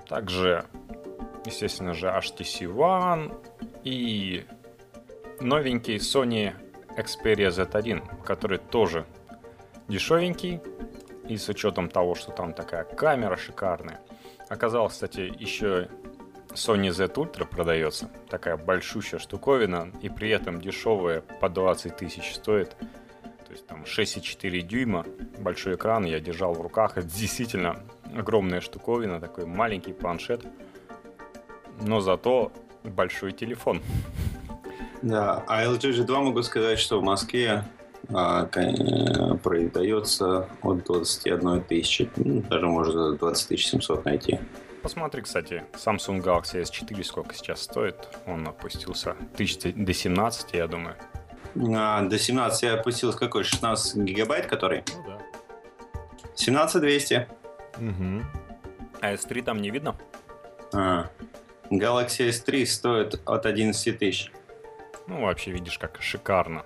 [0.09, 0.65] Также,
[1.45, 3.31] естественно же, HTC One
[3.83, 4.43] и
[5.39, 6.51] новенький Sony
[6.97, 9.05] Xperia Z1, который тоже
[9.87, 10.61] дешевенький,
[11.27, 14.01] и с учетом того, что там такая камера шикарная.
[14.49, 15.89] Оказалось, кстати, еще
[16.55, 22.75] Sony Z Ultra продается, такая большущая штуковина, и при этом дешевая по 20 тысяч стоит.
[23.45, 25.05] То есть там 6,4 дюйма,
[25.37, 26.97] большой экран я держал в руках.
[26.97, 27.79] Это действительно
[28.15, 30.45] огромная штуковина, такой маленький планшет,
[31.81, 32.51] но зато
[32.83, 33.81] большой телефон.
[35.01, 37.63] Да, а LG G2 могу сказать, что в Москве
[38.13, 38.45] а,
[39.43, 44.39] продается от 21 тысячи, ну, даже можно 20 700 найти.
[44.81, 47.95] Посмотри, кстати, Samsung Galaxy S4 сколько сейчас стоит.
[48.25, 50.95] Он опустился тысяч до 17, я думаю.
[51.75, 53.43] А, до 17 я опустился какой?
[53.43, 54.83] 16 гигабайт который?
[54.95, 55.19] Ну да.
[56.35, 57.27] 17 200.
[57.77, 58.23] Угу.
[59.01, 59.95] А S3 там не видно?
[60.73, 61.09] А,
[61.69, 64.31] Galaxy S3 стоит от 11 тысяч.
[65.07, 66.65] Ну, вообще, видишь, как шикарно.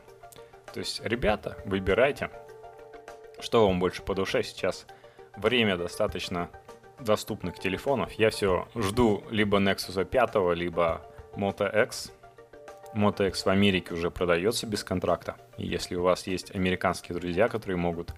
[0.73, 2.29] То есть, ребята, выбирайте,
[3.39, 4.85] что вам больше по душе сейчас.
[5.35, 6.49] Время достаточно
[6.99, 8.11] доступных телефонов.
[8.13, 11.01] Я все жду либо Nexus 5, либо
[11.35, 12.11] Moto X.
[12.95, 15.35] Moto X в Америке уже продается без контракта.
[15.57, 18.13] И если у вас есть американские друзья, которые могут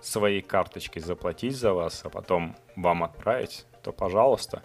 [0.00, 4.62] своей карточкой заплатить за вас, а потом вам отправить, то, пожалуйста,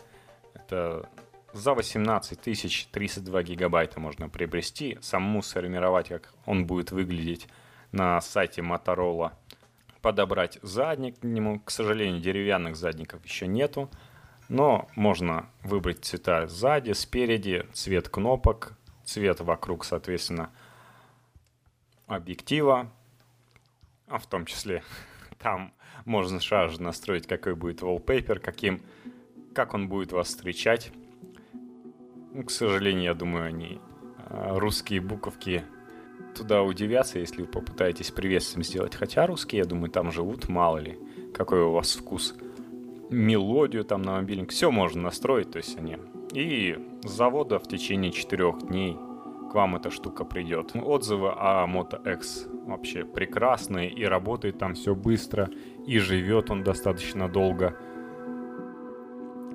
[0.54, 1.10] это
[1.54, 7.48] за 18 тысяч 32 гигабайта можно приобрести, самому сформировать, как он будет выглядеть
[7.92, 9.34] на сайте Motorola–
[10.04, 11.60] подобрать задник к нему.
[11.62, 13.90] К сожалению, деревянных задников еще нету.
[14.50, 18.74] Но можно выбрать цвета сзади, спереди, цвет кнопок,
[19.06, 20.52] цвет вокруг, соответственно,
[22.06, 22.92] объектива.
[24.08, 24.84] А в том числе
[25.44, 25.74] там
[26.06, 28.82] можно сразу же настроить, какой будет wallpaper, каким,
[29.54, 30.92] как он будет вас встречать.
[32.34, 33.80] Ну, к сожалению, я думаю, они
[34.18, 35.64] а, русские буковки
[36.36, 38.96] туда удивятся, если вы попытаетесь приветствием сделать.
[38.96, 40.98] Хотя русские, я думаю, там живут, мало ли,
[41.36, 42.34] какой у вас вкус.
[43.10, 45.98] Мелодию там на мобильник, все можно настроить, то есть они.
[46.32, 48.98] И с завода в течение четырех дней
[49.54, 50.76] вам эта штука придет.
[50.76, 55.50] Отзывы о Moto X вообще прекрасные, и работает там все быстро,
[55.86, 57.78] и живет он достаточно долго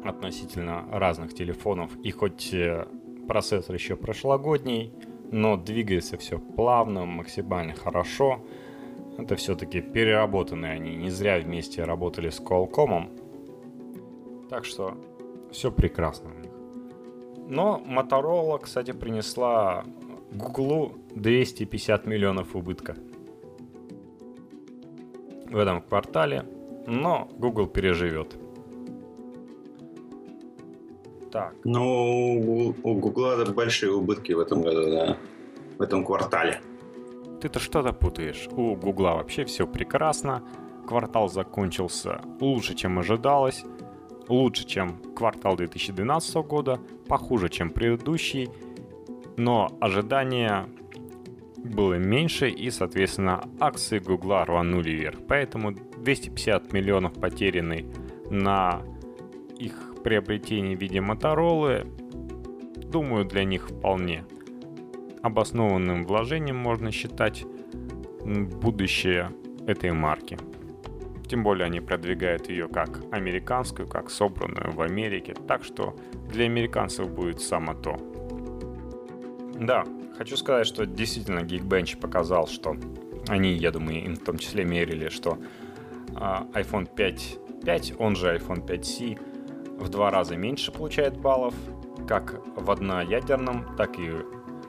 [0.04, 1.96] относительно разных телефонов.
[2.02, 2.86] И хоть э,
[3.26, 4.92] процессор еще прошлогодний,
[5.30, 8.44] но двигается все плавно, максимально хорошо.
[9.18, 14.48] Это все-таки переработанные они, не зря вместе работали с Qualcomm.
[14.48, 14.94] Так что
[15.50, 16.30] все прекрасно.
[17.48, 19.84] Но Motorola, кстати, принесла
[20.32, 22.94] Google 250 миллионов убытка
[25.50, 26.44] в этом квартале,
[26.86, 28.36] но Google переживет.
[31.32, 31.54] Так.
[31.64, 35.16] Ну, у Гугла большие убытки в этом году, да.
[35.78, 36.60] В этом квартале.
[37.40, 38.48] Ты-то что-то путаешь.
[38.52, 40.42] У Гугла вообще все прекрасно.
[40.86, 43.64] Квартал закончился лучше, чем ожидалось.
[44.28, 46.80] Лучше, чем квартал 2012 года.
[47.06, 48.48] Похуже, чем предыдущий.
[49.36, 50.68] Но ожидания
[51.56, 55.18] было меньше, и, соответственно, акции Гугла рванули вверх.
[55.26, 57.86] Поэтому 250 миллионов потерянный
[58.30, 58.82] на
[59.58, 61.86] их приобретений в виде Моторолы,
[62.76, 64.24] думаю, для них вполне
[65.22, 67.44] обоснованным вложением можно считать
[68.24, 69.30] будущее
[69.66, 70.38] этой марки.
[71.28, 75.94] Тем более они продвигают ее как американскую, как собранную в Америке, так что
[76.30, 77.96] для американцев будет само то.
[79.54, 79.84] Да,
[80.16, 82.76] хочу сказать, что действительно Geekbench показал, что
[83.28, 85.38] они, я думаю, им в том числе мерили, что
[86.14, 89.20] а, iPhone 5, 5, он же iPhone 5C,
[89.78, 91.54] в два раза меньше получает баллов,
[92.06, 94.10] как в одноядерном, так и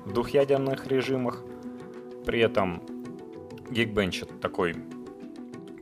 [0.06, 1.44] в двухъядерных режимах.
[2.26, 2.84] При этом
[3.70, 4.76] Geekbench такой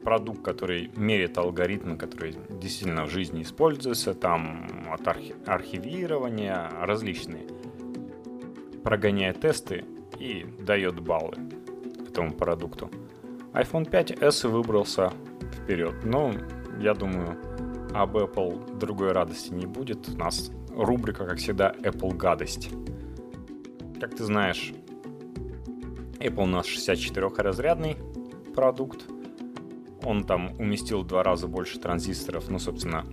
[0.08, 7.46] продукт, который мерит алгоритмы, которые действительно в жизни используются, там от архи- архивирования различные.
[8.86, 9.84] Прогоняет тесты
[10.18, 11.36] и дает баллы
[12.08, 12.90] этому продукту.
[13.52, 15.12] iPhone 5s выбрался
[15.52, 16.32] вперед, но
[16.80, 17.38] я думаю,
[17.94, 20.08] об Apple другой радости не будет.
[20.08, 22.70] У нас рубрика, как всегда, Apple гадость.
[24.00, 24.74] Как ты знаешь,
[26.20, 27.98] Apple у нас 64-разрядный
[28.56, 29.04] продукт.
[30.08, 32.50] Он там уместил в два раза больше транзисторов.
[32.50, 33.04] Ну, собственно,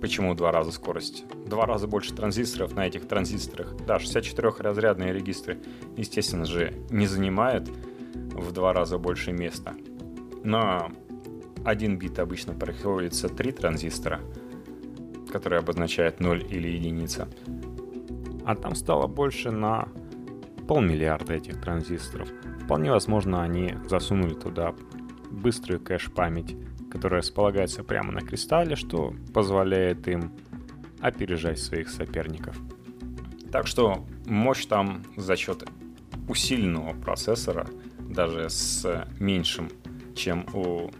[0.00, 1.24] почему два раза скорость?
[1.44, 3.74] Два раза больше транзисторов на этих транзисторах.
[3.88, 5.58] Да, 64-разрядные регистры,
[5.96, 7.68] естественно же, не занимают
[8.14, 9.74] в два раза больше места.
[10.44, 10.92] Но
[11.64, 14.20] 1 бит обычно приходится 3 транзистора,
[15.32, 17.28] которые обозначают 0 или единица.
[18.44, 19.88] А там стало больше на
[20.68, 22.28] полмиллиарда этих транзисторов.
[22.62, 24.72] Вполне возможно, они засунули туда
[25.30, 26.56] быструю кэш-память,
[26.90, 30.32] которая располагается прямо на кристалле, что позволяет им
[31.00, 32.56] опережать своих соперников.
[33.52, 35.68] Так что мощь там за счет
[36.28, 37.66] усиленного процессора,
[38.00, 39.70] даже с меньшим,
[40.14, 40.90] чем у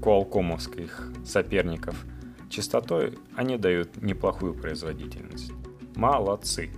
[0.00, 2.04] куалкомовских соперников,
[2.48, 5.52] частотой они дают неплохую производительность.
[5.94, 6.70] Молодцы.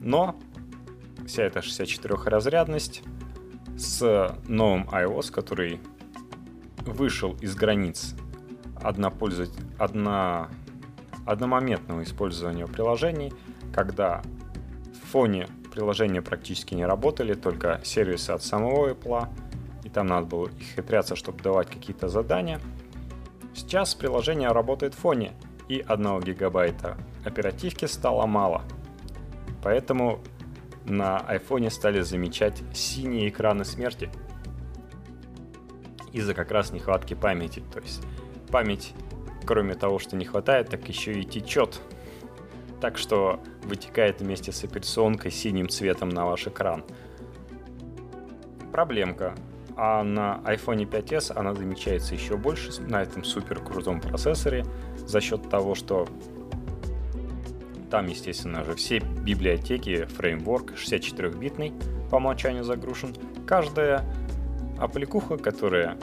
[0.00, 0.36] Но
[1.26, 3.02] вся эта 64-разрядность
[3.76, 5.80] с новым iOS, который
[6.86, 8.14] вышел из границ
[8.82, 10.48] однопользователь, одна,
[11.26, 13.32] одномоментного использования приложений,
[13.72, 14.22] когда
[14.92, 19.28] в фоне приложения практически не работали, только сервисы от самого Apple,
[19.84, 22.60] и там надо было их хитряться, чтобы давать какие-то задания.
[23.54, 25.32] Сейчас приложение работает в фоне,
[25.68, 28.62] и 1 гигабайта оперативки стало мало.
[29.62, 30.20] Поэтому
[30.84, 34.10] на айфоне стали замечать синие экраны смерти
[36.14, 37.62] из-за как раз нехватки памяти.
[37.72, 38.02] То есть
[38.50, 38.94] память,
[39.44, 41.80] кроме того, что не хватает, так еще и течет.
[42.80, 46.84] Так что вытекает вместе с операционкой синим цветом на ваш экран.
[48.72, 49.34] Проблемка.
[49.76, 54.64] А на iPhone 5s она замечается еще больше на этом супер крутом процессоре
[55.04, 56.06] за счет того, что
[57.90, 61.72] там, естественно же, все библиотеки, фреймворк 64-битный
[62.10, 63.14] по умолчанию загружен.
[63.46, 64.04] Каждая
[64.84, 65.96] аппликуха, которая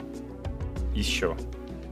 [0.94, 1.36] еще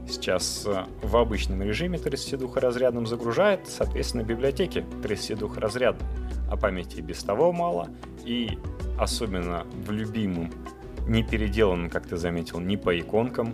[0.07, 6.05] сейчас э, в обычном режиме 32-разрядном загружает, соответственно, библиотеки 32-разрядные,
[6.49, 7.87] а памяти без того мало,
[8.25, 8.57] и
[8.99, 10.51] особенно в любимом,
[11.07, 13.53] не переделанном, как ты заметил, ни по иконкам,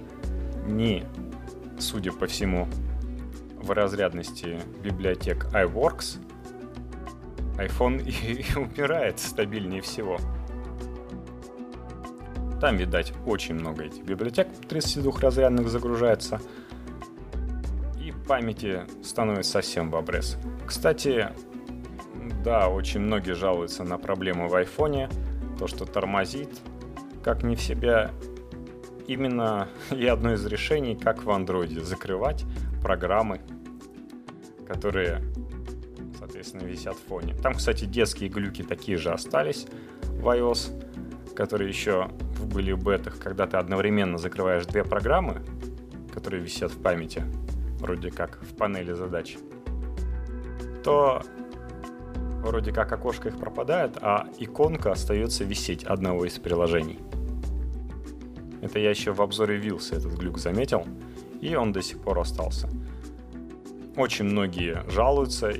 [0.67, 1.05] ни,
[1.79, 2.67] судя по всему,
[3.61, 6.17] в разрядности библиотек iWorks,
[7.57, 10.17] iPhone и, и умирает стабильнее всего.
[12.59, 16.41] Там, видать, очень много этих библиотек 32-разрядных загружается.
[18.03, 20.37] И памяти становится совсем в обрез.
[20.65, 21.29] Кстати,
[22.43, 25.09] да, очень многие жалуются на проблемы в айфоне.
[25.59, 26.49] То, что тормозит,
[27.23, 28.11] как не в себя.
[29.05, 32.43] Именно и одно из решений, как в андроиде закрывать
[32.81, 33.39] программы,
[34.67, 35.21] которые
[36.17, 37.35] соответственно, висят в фоне.
[37.35, 39.65] Там, кстати, детские глюки такие же остались
[40.03, 42.09] в iOS, которые еще
[42.45, 45.41] были в бетах, когда ты одновременно закрываешь две программы,
[46.13, 47.23] которые висят в памяти,
[47.79, 49.37] вроде как в панели задач,
[50.83, 51.21] то
[52.43, 56.99] вроде как окошко их пропадает, а иконка остается висеть одного из приложений.
[58.61, 60.85] Это я еще в обзоре Вилса этот глюк заметил,
[61.41, 62.69] и он до сих пор остался.
[63.95, 65.53] Очень многие жалуются,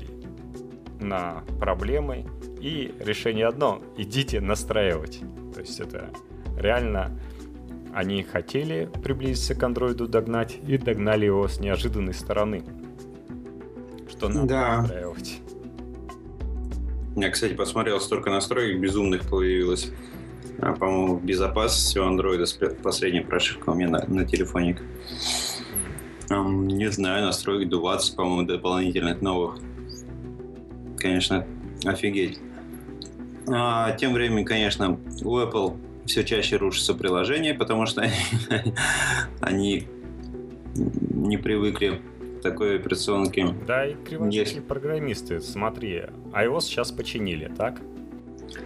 [1.00, 2.26] на проблемы,
[2.60, 5.20] и решение одно— идите настраивать.
[5.54, 6.10] То есть это
[6.58, 7.18] реально
[7.94, 12.62] они хотели приблизиться к андроиду, догнать, и догнали его с неожиданной стороны.
[14.08, 14.78] Что надо да.
[14.78, 15.40] настраивать.
[17.16, 19.90] Я, кстати, посмотрел, столько настроек безумных появилось.
[20.60, 22.44] А, по-моему, в безопасности у андроида
[22.82, 24.78] последняя прошивка у меня на, на телефоне.
[26.30, 29.58] Um, не знаю, настроек 20, по-моему, дополнительных новых
[30.98, 31.46] конечно,
[31.84, 32.38] офигеть.
[33.50, 35.76] А, тем временем, конечно, у Apple
[36.08, 38.10] все чаще рушится приложение, потому что
[39.40, 39.86] они
[40.74, 42.00] не привыкли
[42.38, 43.46] к такой операционке.
[43.66, 47.80] Да, и криворукие программисты, смотри, iOS сейчас починили, так?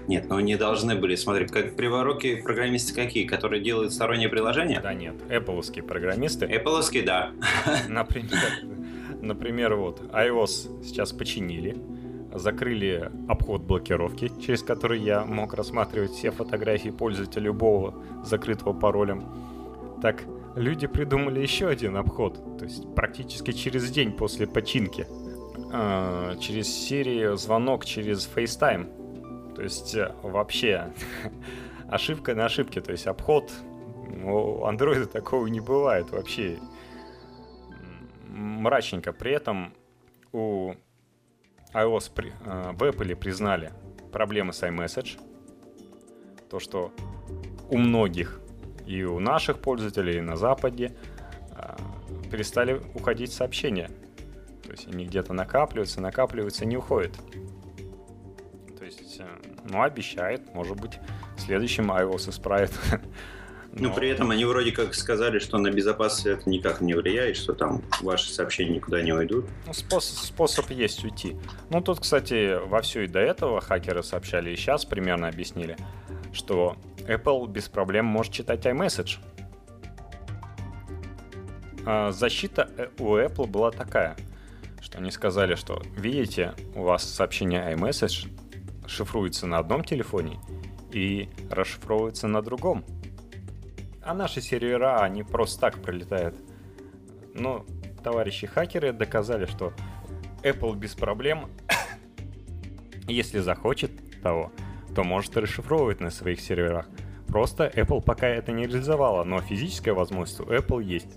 [0.06, 4.80] Нет, ну не должны были, смотри, как криворукие программисты какие, которые делают сторонние приложения?
[4.80, 6.46] Да нет, Apple'овские программисты.
[6.46, 7.32] Apple'овские, да.
[7.88, 8.40] Например,
[9.20, 11.76] например, вот, iOS сейчас починили,
[12.34, 19.24] закрыли обход блокировки, через который я мог рассматривать все фотографии пользователя любого закрытого паролем.
[20.00, 20.24] Так
[20.56, 25.06] люди придумали еще один обход, то есть практически через день после починки.
[25.72, 29.54] Э, через серию звонок через FaceTime.
[29.54, 30.92] То есть э, вообще
[31.88, 33.50] ошибка на ошибке, то есть обход
[34.24, 36.58] у андроида такого не бывает вообще
[38.28, 39.12] мрачненько.
[39.12, 39.72] При этом
[40.32, 40.74] у
[41.72, 43.72] iOS при, э, в Apple признали
[44.12, 45.18] проблемы с iMessage.
[46.50, 46.92] То, что
[47.70, 48.40] у многих
[48.86, 50.94] и у наших пользователей, и на Западе
[51.56, 51.76] э,
[52.30, 53.90] перестали уходить сообщения.
[54.64, 57.12] То есть они где-то накапливаются, накапливаются, не уходят.
[58.78, 59.26] То есть, э,
[59.64, 60.98] ну, обещает, может быть,
[61.36, 62.72] в следующем iOS исправит
[63.74, 63.88] Но...
[63.88, 67.54] Ну, при этом они вроде как сказали, что на безопасность это никак не влияет, что
[67.54, 69.46] там ваши сообщения никуда не уйдут.
[69.66, 71.36] Ну, способ, способ есть уйти.
[71.70, 75.76] Ну, тут, кстати, во все и до этого хакеры сообщали, и сейчас примерно объяснили,
[76.34, 79.18] что Apple без проблем может читать iMessage.
[81.86, 84.16] А защита э, у Apple была такая,
[84.82, 88.28] что они сказали, что видите, у вас сообщение iMessage
[88.86, 90.38] шифруется на одном телефоне
[90.92, 92.84] и расшифровывается на другом.
[94.04, 96.34] А наши сервера, они просто так пролетают.
[97.34, 97.64] Но
[98.02, 99.72] товарищи хакеры доказали, что
[100.42, 101.50] Apple без проблем,
[103.06, 104.52] если захочет того,
[104.94, 106.88] то может расшифровывать на своих серверах.
[107.28, 111.16] Просто Apple пока это не реализовала, но физическая возможность у Apple есть.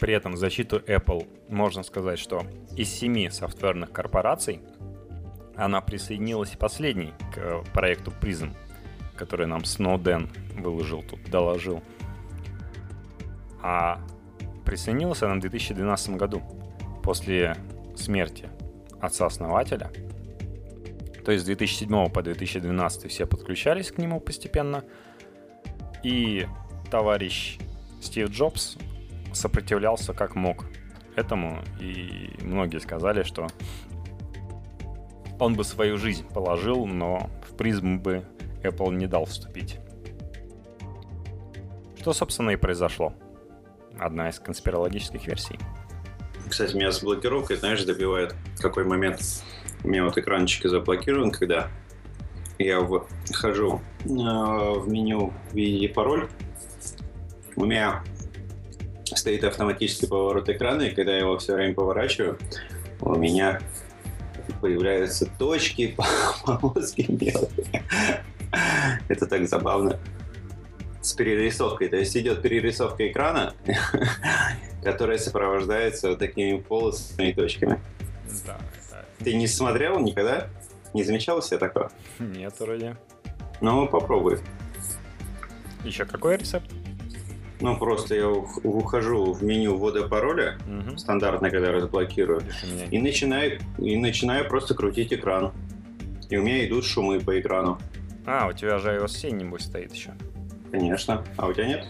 [0.00, 2.44] При этом защиту Apple можно сказать, что
[2.74, 4.60] из семи софтверных корпораций
[5.56, 8.56] она присоединилась последней к проекту Prism,
[9.14, 11.82] который нам Snowden выложил тут, доложил–
[13.66, 13.98] а
[14.66, 16.42] присоединился она в 2012 году,
[17.02, 17.56] после
[17.96, 18.50] смерти
[19.00, 19.90] отца-основателя.
[21.24, 24.84] То есть с 2007 по 2012 все подключались к нему постепенно.
[26.02, 26.46] И
[26.90, 27.58] товарищ
[28.02, 28.76] Стив Джобс
[29.32, 30.66] сопротивлялся как мог
[31.16, 31.60] этому.
[31.80, 33.46] И многие сказали, что
[35.40, 38.26] он бы свою жизнь положил, но в призм бы
[38.62, 39.78] Apple не дал вступить.
[41.98, 43.14] Что, собственно, и произошло
[43.98, 45.58] одна из конспирологических версий.
[46.48, 49.20] Кстати, меня с блокировкой, знаешь, добивает какой момент.
[49.82, 51.68] У меня вот экранчик заблокирован, когда
[52.58, 52.80] я
[53.30, 56.28] вхожу э, в меню «Введи пароль».
[57.56, 58.02] У меня
[59.04, 62.38] стоит автоматический поворот экрана, и когда я его все время поворачиваю,
[63.00, 63.60] у меня
[64.60, 65.96] появляются точки,
[66.44, 67.84] полоски мелкие.
[69.08, 69.98] Это так забавно
[71.04, 71.88] с перерисовкой.
[71.88, 73.54] То есть идет перерисовка экрана,
[74.82, 77.80] которая сопровождается вот такими полосами и точками.
[78.46, 78.58] Да,
[78.90, 79.04] да.
[79.22, 80.48] Ты не смотрел никогда?
[80.94, 81.92] Не замечал себя такого?
[82.18, 82.96] Нет, вроде.
[83.60, 84.38] Ну, попробуй.
[85.84, 86.70] Еще какой рецепт?
[87.60, 90.98] Ну, просто я ухожу в меню ввода пароля, угу.
[90.98, 92.42] стандартно, когда разблокирую,
[92.90, 95.52] и начинаю, и начинаю просто крутить экран.
[96.30, 97.78] И у меня идут шумы по экрану.
[98.26, 100.14] А, у тебя же iOS 7, небось, стоит еще.
[100.74, 101.22] Конечно.
[101.36, 101.86] А у тебя нет?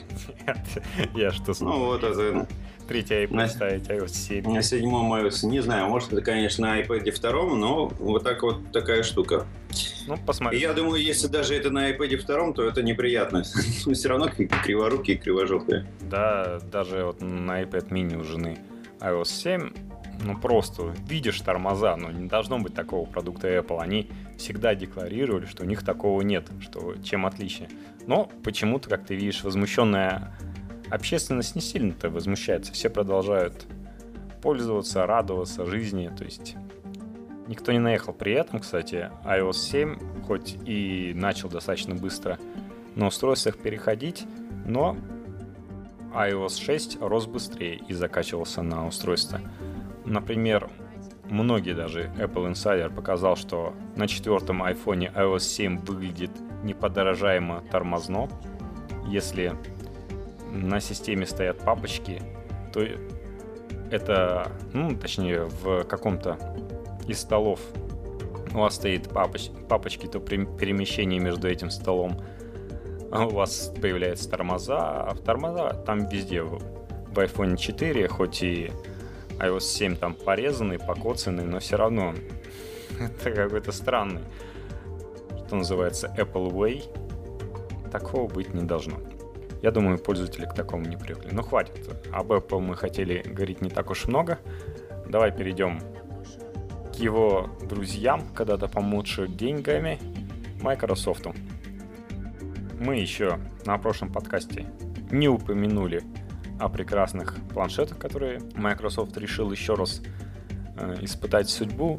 [0.46, 0.58] Нет.
[1.14, 2.46] Я что Ну вот это...
[2.86, 3.48] Третий iPad на...
[3.48, 4.52] ставить iOS 7.
[4.52, 5.46] На седьмом iOS.
[5.46, 9.46] Не знаю, может это, конечно, на iPad втором, но вот так вот такая штука.
[10.06, 10.60] Ну, посмотри.
[10.60, 13.42] я думаю, если даже это на iPad втором, то это неприятно.
[13.86, 15.86] Но все равно криворукие и кривожопые.
[16.02, 18.58] Да, даже вот на iPad mini у жены
[19.00, 19.72] iOS 7
[20.22, 23.80] ну просто видишь тормоза, но не должно быть такого продукта Apple.
[23.80, 27.68] Они всегда декларировали, что у них такого нет, что чем отличие.
[28.06, 30.36] Но почему-то, как ты видишь, возмущенная
[30.90, 32.72] общественность не сильно-то возмущается.
[32.72, 33.66] Все продолжают
[34.42, 36.10] пользоваться, радоваться жизни.
[36.16, 36.56] То есть
[37.46, 38.12] никто не наехал.
[38.12, 42.38] При этом, кстати, iOS 7, хоть и начал достаточно быстро
[42.94, 44.24] на устройствах переходить,
[44.66, 44.96] но
[46.14, 49.40] iOS 6 рос быстрее и закачивался на устройство.
[50.04, 50.70] Например,
[51.30, 56.30] многие даже Apple Insider показал, что на четвертом iPhone iOS 7 выглядит
[56.62, 58.28] неподорожаемо тормозно.
[59.06, 59.52] Если
[60.50, 62.22] на системе стоят папочки,
[62.72, 62.80] то
[63.90, 66.38] это, ну, точнее, в каком-то
[67.06, 67.60] из столов
[68.54, 72.20] у вас стоит папоч, папочки, то при перемещении между этим столом
[73.10, 76.60] у вас появляются тормоза, а тормоза там везде в
[77.12, 78.72] iPhone 4, хоть и
[79.38, 82.14] iOS 7 там порезанный, покоцанный, но все равно
[83.00, 84.22] это какой-то странный,
[85.46, 87.90] что называется Apple Way.
[87.90, 88.98] Такого быть не должно.
[89.62, 91.30] Я думаю, пользователи к такому не привыкли.
[91.32, 91.88] Но хватит.
[92.12, 94.38] Об Apple мы хотели говорить не так уж много.
[95.08, 95.80] Давай перейдем
[96.92, 99.98] к его друзьям, когда-то помучшим деньгами,
[100.60, 101.26] Microsoft.
[102.78, 104.66] Мы еще на прошлом подкасте
[105.10, 106.02] не упомянули
[106.58, 110.02] о прекрасных планшетах, которые Microsoft решил еще раз
[110.76, 111.98] э, испытать судьбу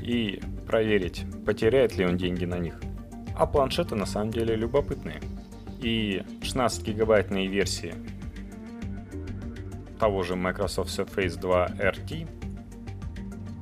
[0.00, 2.80] и проверить, потеряет ли он деньги на них.
[3.36, 5.20] А планшеты на самом деле любопытные.
[5.80, 7.94] И 16-гигабайтные версии
[9.98, 12.28] того же Microsoft Surface 2 RT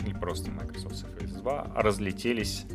[0.05, 2.67] или просто Microsoft Surface 2 разлетелись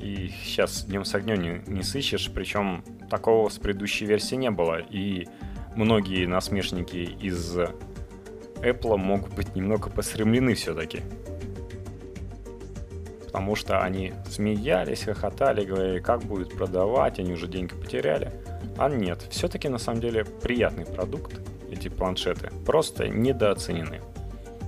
[0.00, 4.78] и сейчас днем с огнем не, не сыщешь, причем такого с предыдущей версии не было.
[4.78, 5.28] И
[5.74, 7.56] многие насмешники из
[8.56, 11.02] Apple могут быть немного посремлены все-таки.
[13.24, 18.32] Потому что они смеялись, хохотали, говорили, как будет продавать, они уже деньги потеряли.
[18.76, 21.40] А нет, все-таки на самом деле приятный продукт,
[21.70, 24.00] эти планшеты, просто недооценены.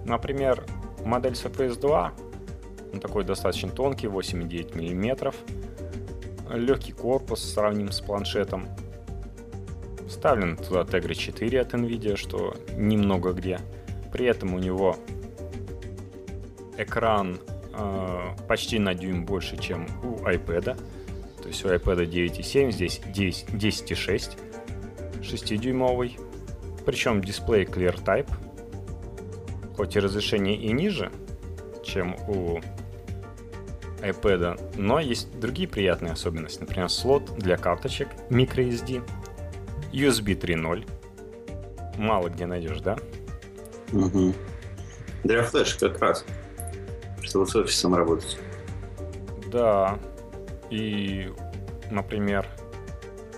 [0.05, 0.65] Например,
[1.05, 2.13] модель Surface 2,
[2.93, 5.35] он такой достаточно тонкий, 8,9 мм,
[6.55, 8.69] легкий корпус сравним с планшетом,
[10.13, 13.59] вставлен туда Tegra 4 от NVIDIA, что немного где.
[14.13, 14.97] При этом у него
[16.77, 17.39] экран
[17.73, 20.77] э, почти на дюйм больше, чем у iPad.
[21.43, 24.39] То есть у iPad 9,7, здесь 10,6,
[25.21, 26.19] 6-дюймовый.
[26.85, 28.31] Причем дисплей Clear Type,
[29.77, 31.11] хоть и разрешение и ниже,
[31.85, 32.61] чем у
[34.03, 36.61] iPad, но есть другие приятные особенности.
[36.61, 39.03] Например, слот для карточек microSD,
[39.93, 40.89] USB 3.0.
[41.99, 42.97] Мало где найдешь, да?
[43.93, 44.35] Угу.
[45.25, 46.25] Для флеш как раз,
[47.21, 48.39] чтобы с офисом работать.
[49.51, 49.99] Да.
[50.71, 51.31] И,
[51.91, 52.47] например,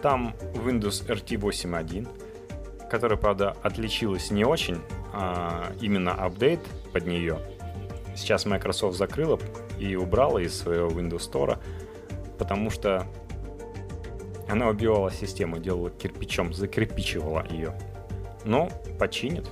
[0.00, 4.78] там Windows RT 8.1, которая, правда, отличилась не очень,
[5.12, 6.61] а именно апдейт
[6.92, 7.38] под нее.
[8.14, 9.40] Сейчас Microsoft закрыла
[9.78, 11.59] и убрала из своего Windows Store,
[12.38, 13.07] потому что
[14.55, 17.74] она убивала систему, делала кирпичом, закирпичивала ее.
[18.44, 18.68] Но
[19.00, 19.48] починит.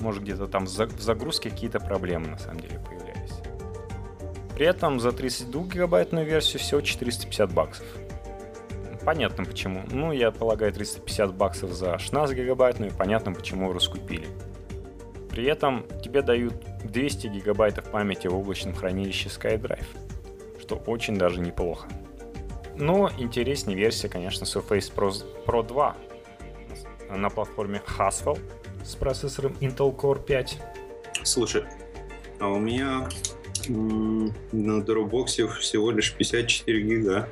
[0.00, 3.32] Может, где-то там в загрузке какие-то проблемы на самом деле появлялись.
[4.54, 7.86] При этом за 32 гигабайтную версию всего 450 баксов.
[9.04, 9.82] Понятно почему.
[9.90, 14.26] Ну, я полагаю, 350 баксов за 16 гигабайтную, понятно почему раскупили.
[15.30, 19.86] При этом тебе дают 200 гигабайтов памяти в облачном хранилище SkyDrive,
[20.60, 21.86] что очень даже неплохо.
[22.76, 25.12] Но интереснее версия, конечно, Surface Pro,
[25.46, 25.96] Pro 2
[27.10, 28.38] на платформе Haswell
[28.84, 30.58] с процессором Intel Core 5.
[31.22, 31.64] Слушай,
[32.40, 33.08] а у меня
[33.68, 37.28] на Dropbox всего лишь 54 гига.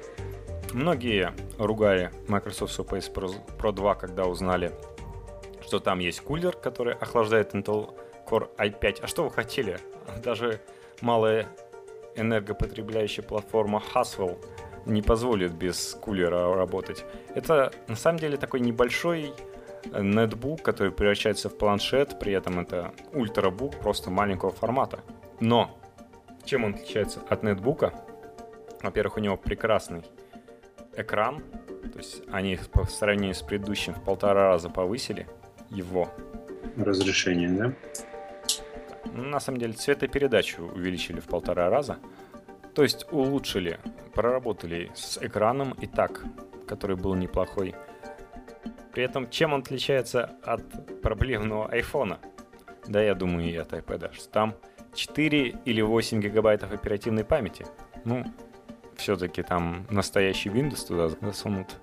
[0.72, 4.72] Многие ругали Microsoft Surface Pro, Pro 2, когда узнали,
[5.66, 7.94] что там есть кулер, который охлаждает Intel
[8.26, 9.00] Core i5.
[9.02, 9.78] А что вы хотели?
[10.24, 10.60] Даже
[11.00, 11.48] малая
[12.14, 14.38] энергопотребляющая платформа Haswell
[14.86, 17.04] не позволит без кулера работать.
[17.34, 19.32] Это на самом деле такой небольшой
[19.86, 25.00] нетбук, который превращается в планшет, при этом это ультрабук просто маленького формата.
[25.40, 25.78] Но
[26.44, 27.92] чем он отличается от нетбука?
[28.82, 30.02] Во-первых, у него прекрасный
[30.96, 31.40] экран,
[31.92, 35.26] то есть они по сравнению с предыдущим в полтора раза повысили
[35.70, 36.08] его.
[36.76, 37.72] Разрешение, да?
[39.12, 41.98] На самом деле цветопередачу увеличили в полтора раза.
[42.74, 43.78] То есть улучшили,
[44.14, 46.24] проработали с экраном и так,
[46.66, 47.74] который был неплохой.
[48.92, 52.18] При этом чем он отличается от проблемного айфона?
[52.86, 54.54] Да, я думаю, и от iPad, что там
[54.94, 57.66] 4 или 8 гигабайтов оперативной памяти.
[58.04, 58.24] Ну,
[58.96, 61.76] все-таки там настоящий Windows туда засунут.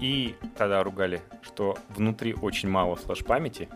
[0.00, 3.68] И тогда ругали, что внутри очень мало флеш-памяти.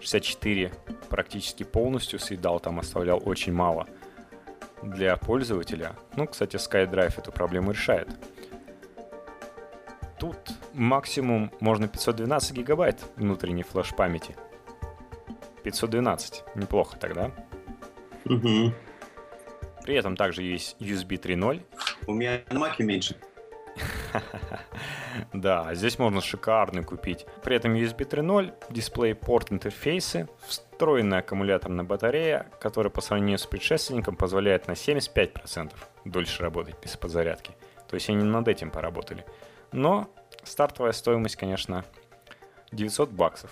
[0.00, 0.72] 64
[1.08, 3.86] практически полностью съедал, там оставлял очень мало
[4.86, 5.96] для пользователя.
[6.16, 8.08] Ну, кстати, SkyDrive эту проблему решает.
[10.18, 10.36] Тут
[10.72, 14.34] максимум можно 512 гигабайт внутренней флеш-памяти.
[15.62, 16.44] 512.
[16.54, 17.30] Неплохо тогда.
[18.24, 18.72] Угу.
[19.82, 21.62] При этом также есть USB 3.0.
[22.06, 23.16] У меня на Маке меньше.
[25.32, 27.26] Да, здесь можно шикарный купить.
[27.42, 34.16] При этом USB 3.0, дисплей порт интерфейсы, встроенная аккумуляторная батарея, которая по сравнению с предшественником
[34.16, 35.72] позволяет на 75%
[36.04, 37.52] дольше работать без подзарядки.
[37.88, 39.24] То есть они над этим поработали.
[39.72, 40.08] Но
[40.42, 41.84] стартовая стоимость, конечно,
[42.72, 43.50] 900 баксов.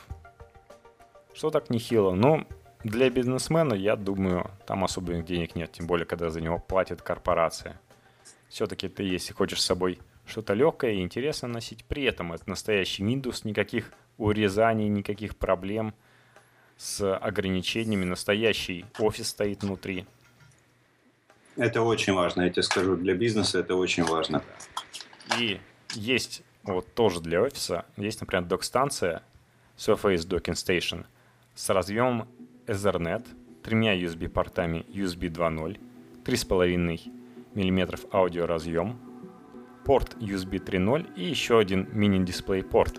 [1.34, 2.12] Что так нехило?
[2.12, 2.46] Но
[2.84, 7.80] для бизнесмена, я думаю, там особенных денег нет, тем более, когда за него платит корпорация.
[8.48, 11.85] Все-таки ты, если хочешь с собой что-то легкое и интересно носить.
[11.85, 15.95] При этом это настоящий Windows, никаких урезаний, никаких проблем
[16.77, 18.05] с ограничениями.
[18.05, 20.07] Настоящий офис стоит внутри.
[21.57, 24.43] Это очень важно, я тебе скажу, для бизнеса это очень важно.
[25.39, 25.61] И
[25.93, 29.22] есть вот тоже для офиса, есть, например, док-станция
[29.77, 31.07] Surface Docking Station
[31.55, 32.29] с разъемом
[32.66, 33.25] Ethernet,
[33.62, 35.79] тремя USB-портами USB 2.0,
[36.25, 37.12] 3,5
[37.55, 38.99] мм аудиоразъем,
[39.85, 42.95] порт USB 3.0 и еще один мини-дисплей порт.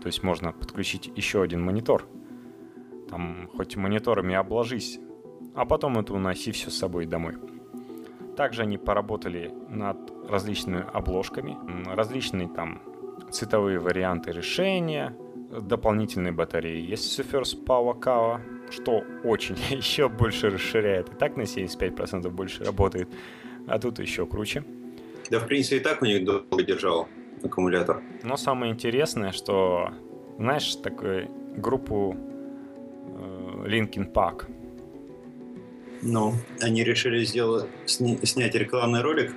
[0.00, 2.06] То есть можно подключить еще один монитор.
[3.08, 5.00] Там хоть мониторами обложись,
[5.54, 7.36] а потом это уноси все с собой домой.
[8.36, 11.56] Также они поработали над различными обложками,
[11.92, 12.80] различные там
[13.30, 15.16] цветовые варианты решения,
[15.50, 16.80] дополнительные батареи.
[16.80, 21.08] Есть Surface Power Cover, что очень еще больше расширяет.
[21.12, 23.08] И так на 75% больше работает,
[23.66, 24.64] а тут еще круче.
[25.30, 27.08] Да, в принципе, и так у них долго держал.
[27.42, 28.02] аккумулятор.
[28.22, 29.90] Но самое интересное, что,
[30.38, 32.16] знаешь, такую группу
[33.06, 34.46] э, Linkin Park.
[36.02, 39.34] Ну, они решили сделать, сни, снять рекламный ролик.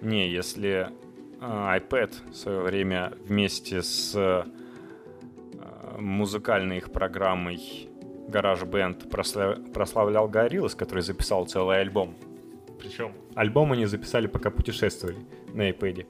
[0.00, 0.88] Не, если
[1.40, 4.44] э, iPad в свое время вместе с э,
[5.98, 7.88] музыкальной их программой
[8.28, 9.72] GarageBand прослав...
[9.72, 12.14] прославлял Gorillaz, который записал целый альбом.
[12.80, 15.18] Причем альбом они записали, пока путешествовали
[15.52, 16.06] на iPad.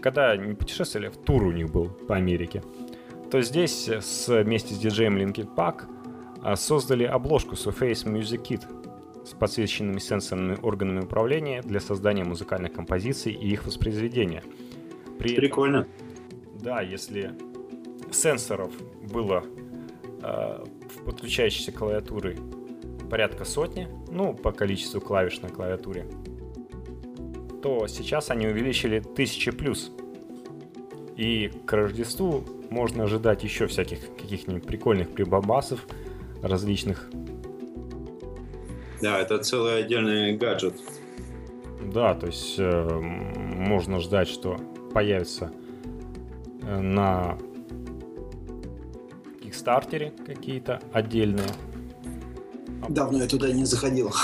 [0.00, 2.62] Когда не путешествовали, в тур у них был по Америке.
[3.30, 5.84] То здесь с, вместе с диджеем Linkin Park
[6.42, 13.32] а, создали обложку Surface Music Kit с подсвеченными сенсорными органами управления для создания музыкальных композиций
[13.32, 14.42] и их воспроизведения.
[15.18, 15.78] При Прикольно.
[15.78, 17.32] Этом, да, если
[18.10, 18.72] сенсоров
[19.12, 19.44] было
[20.22, 22.36] э, в подключающейся клавиатуры
[23.12, 26.06] порядка сотни, ну, по количеству клавиш на клавиатуре,
[27.62, 29.92] то сейчас они увеличили тысячи плюс.
[31.18, 35.86] И к Рождеству можно ожидать еще всяких каких-нибудь прикольных прибабасов
[36.42, 37.10] различных.
[39.02, 40.76] Да, это целый отдельный гаджет.
[41.92, 44.56] Да, то есть э, можно ждать, что
[44.94, 45.52] появится
[46.62, 47.36] э, на
[49.42, 51.50] Кикстартере какие-то отдельные.
[52.88, 54.12] Давно я туда не заходил.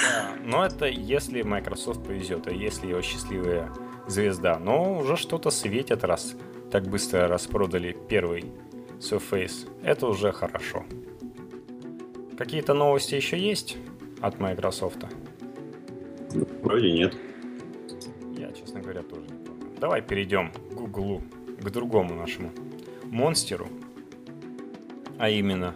[0.00, 3.68] Да, но это если Microsoft повезет, а если его счастливая
[4.06, 4.60] звезда.
[4.60, 6.36] Но уже что-то светит, раз
[6.70, 8.44] так быстро распродали первый
[9.00, 9.68] Surface.
[9.82, 10.84] Это уже хорошо.
[12.36, 13.76] Какие-то новости еще есть
[14.20, 15.04] от Microsoft?
[16.62, 17.16] Вроде нет.
[18.36, 19.66] Я, честно говоря, тоже не помню.
[19.80, 21.22] Давай перейдем к Google,
[21.60, 22.52] к другому нашему
[23.04, 23.68] монстеру.
[25.18, 25.74] А именно,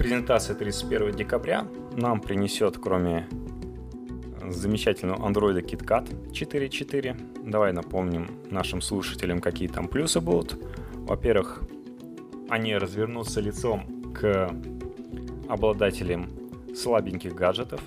[0.00, 3.28] презентация 31 декабря нам принесет, кроме
[4.48, 7.50] замечательного Android KitKat 4.4.
[7.50, 10.56] Давай напомним нашим слушателям, какие там плюсы будут.
[10.94, 11.60] Во-первых,
[12.48, 14.50] они развернутся лицом к
[15.50, 16.30] обладателям
[16.74, 17.82] слабеньких гаджетов.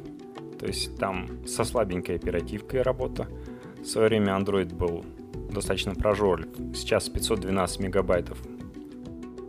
[0.60, 3.28] То есть там со слабенькой оперативкой работа.
[3.82, 5.04] В свое время Android был
[5.52, 6.50] достаточно прожорлив.
[6.76, 8.38] Сейчас 512 мегабайтов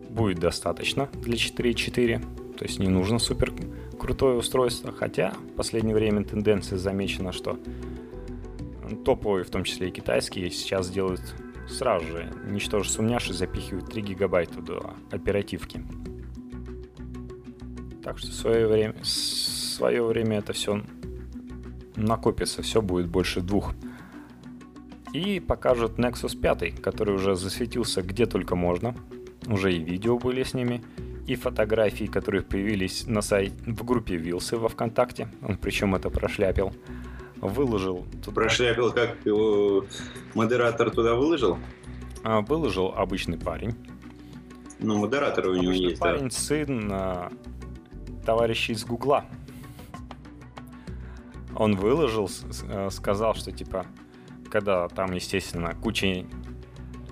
[0.08, 2.43] будет достаточно для 4.4.
[2.56, 3.52] То есть не нужно супер
[3.98, 7.58] крутое устройство, хотя в последнее время тенденция замечена, что
[9.04, 11.22] топовые, в том числе и китайские, сейчас делают
[11.68, 15.82] сразу же, ничтоже сумняши, запихивают 3 гигабайта до оперативки.
[18.02, 20.82] Так что в свое время, в свое время это все
[21.96, 23.72] накопится, все будет больше двух.
[25.12, 28.94] И покажут Nexus 5, который уже засветился где только можно.
[29.46, 30.82] Уже и видео были с ними
[31.26, 35.28] и фотографии, которые появились на сайте в группе Вилсы во ВКонтакте.
[35.42, 36.72] Он причем это прошляпил.
[37.40, 38.06] Выложил.
[38.22, 38.34] Туда...
[38.34, 39.84] Прошляпил, как его
[40.34, 41.58] модератор туда выложил?
[42.22, 43.74] А, выложил обычный парень.
[44.80, 46.00] Ну, модератор у него есть.
[46.00, 46.30] парень, да.
[46.30, 47.32] сын а,
[48.24, 49.24] товарища из Гугла.
[51.56, 52.30] Он выложил,
[52.68, 53.86] а, сказал, что типа,
[54.50, 56.26] когда там, естественно, куча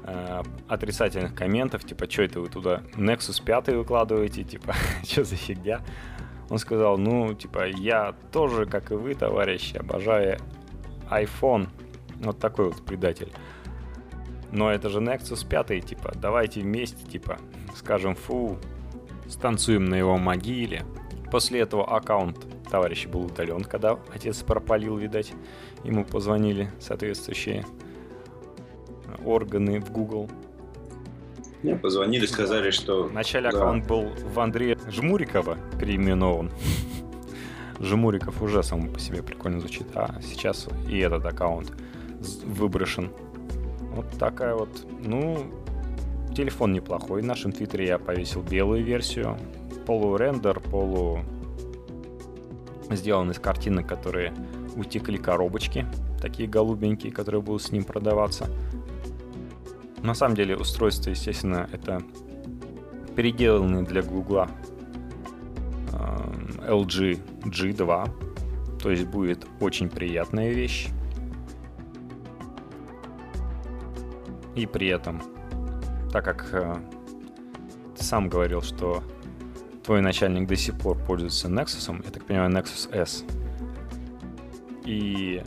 [0.04, 4.74] э, отрицательных комментов, типа, что это вы туда Nexus 5 выкладываете, типа,
[5.04, 5.80] что за фигня?
[6.50, 10.38] Он сказал, ну, типа, я тоже, как и вы, товарищи, обожаю
[11.10, 11.68] iPhone.
[12.16, 13.32] Вот такой вот предатель.
[14.50, 17.38] Но это же Nexus 5, типа, давайте вместе, типа,
[17.74, 18.58] скажем, фу,
[19.28, 20.84] станцуем на его могиле.
[21.30, 22.38] После этого аккаунт
[22.70, 25.32] товарища был удален, когда отец пропалил, видать.
[25.84, 27.64] Ему позвонили соответствующие
[29.24, 30.28] органы в Google.
[31.62, 33.04] Мне позвонили, сказали, что...
[33.04, 33.58] Вначале да.
[33.58, 36.50] аккаунт был в Андрея Жмурикова переименован.
[37.80, 41.72] Жмуриков уже сам по себе прикольно звучит, а сейчас и этот аккаунт
[42.44, 43.10] выброшен.
[43.94, 45.46] Вот такая вот, ну,
[46.34, 47.22] телефон неплохой.
[47.22, 49.36] В нашем твиттере я повесил белую версию.
[49.86, 51.20] Полурендер, полу
[52.90, 54.32] сделан из картинок, которые
[54.76, 55.86] утекли коробочки,
[56.20, 58.48] такие голубенькие, которые будут с ним продаваться.
[60.02, 62.02] На самом деле устройство, естественно, это
[63.14, 64.50] переделанный для Гугла
[66.66, 68.78] LG G2.
[68.80, 70.88] То есть будет очень приятная вещь.
[74.54, 75.22] И при этом,
[76.12, 76.76] так как э,
[77.96, 79.02] ты сам говорил, что
[79.82, 83.24] твой начальник до сих пор пользуется Nexus, я так понимаю, Nexus S.
[84.84, 85.42] И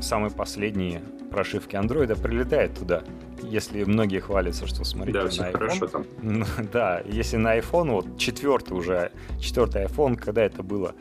[0.00, 3.02] самые последние прошивки Android прилетают туда
[3.42, 5.52] если многие хвалятся, что смотрите да, на все iPhone.
[5.52, 6.04] хорошо там.
[6.72, 10.94] да, если на iPhone, вот четвертый уже, четвертый iPhone, когда это было,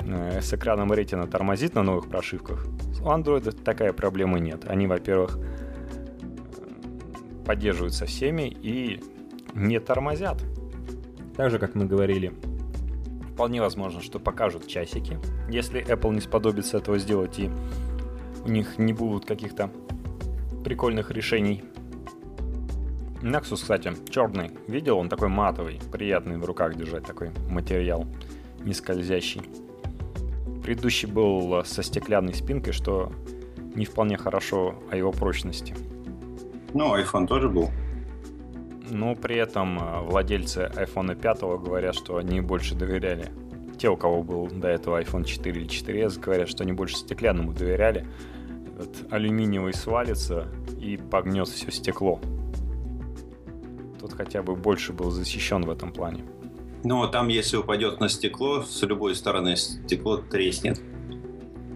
[0.00, 2.66] э, с экраном Retina тормозит на новых прошивках,
[3.00, 4.64] у Android такая проблемы нет.
[4.66, 5.38] Они, во-первых,
[7.44, 9.02] поддерживают со всеми и
[9.54, 10.42] не тормозят.
[11.36, 12.32] Так же, как мы говорили,
[13.32, 17.50] вполне возможно, что покажут часики, если Apple не сподобится этого сделать и
[18.44, 19.70] у них не будут каких-то
[20.62, 21.62] прикольных решений.
[23.22, 24.50] Nexus, кстати, черный.
[24.66, 24.98] Видел?
[24.98, 28.06] Он такой матовый, приятный в руках держать такой материал,
[28.64, 29.42] не скользящий.
[30.62, 33.12] Предыдущий был со стеклянной спинкой, что
[33.74, 35.74] не вполне хорошо о его прочности.
[36.74, 37.70] Ну, iPhone тоже был.
[38.90, 43.30] Но при этом э, владельцы iPhone 5 говорят, что они больше доверяли.
[43.78, 47.52] Те, у кого был до этого iPhone 4 или 4s, говорят, что они больше стеклянному
[47.52, 48.06] доверяли.
[48.82, 50.48] Этот алюминиевый свалится
[50.80, 52.20] и погнет все стекло.
[54.00, 56.24] Тут хотя бы больше был защищен в этом плане.
[56.82, 60.80] Ну, там, если упадет на стекло, с любой стороны стекло треснет.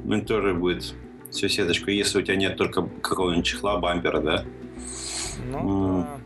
[0.04, 0.94] Ну, тоже будет
[1.30, 4.44] всю сеточку, если у тебя нет только какого-нибудь чехла, бампера, да?
[5.48, 6.18] Ну, да.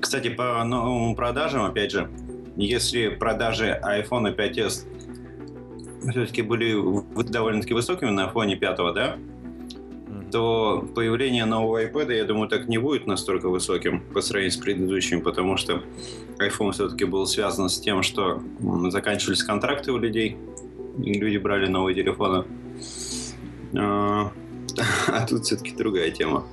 [0.00, 2.10] Кстати, по новым продажам, опять же,
[2.56, 4.86] если продажи iPhone 5s
[6.10, 6.74] все-таки были
[7.30, 9.18] довольно-таки высокими на фоне пятого, да,
[10.32, 15.22] то появление нового iPad, я думаю, так не будет настолько высоким по сравнению с предыдущим,
[15.22, 15.82] потому что
[16.38, 18.42] iPhone все-таки был связан с тем, что
[18.88, 20.38] заканчивались контракты у людей,
[20.98, 22.44] люди брали новые телефоны.
[23.78, 24.32] А,
[25.06, 26.44] а тут все-таки другая тема.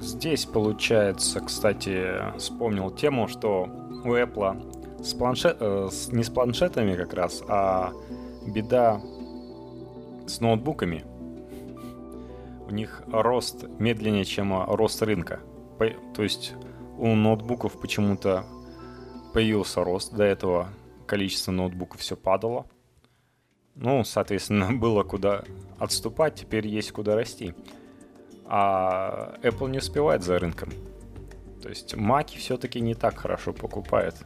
[0.00, 3.68] Здесь получается, кстати, вспомнил тему, что
[4.04, 7.92] у Apple с планшет, э, не с планшетами как раз, а
[8.46, 9.00] беда
[10.26, 11.04] с ноутбуками.
[12.66, 15.40] У них рост медленнее, чем рост рынка.
[16.14, 16.54] То есть
[16.98, 18.44] у ноутбуков почему-то
[19.32, 20.14] появился рост.
[20.14, 20.68] До этого
[21.06, 22.66] количество ноутбуков все падало.
[23.74, 25.44] Ну, соответственно, было куда
[25.78, 27.54] отступать, теперь есть куда расти.
[28.46, 30.70] А Apple не успевает за рынком.
[31.62, 34.16] То есть Маки все-таки не так хорошо покупает.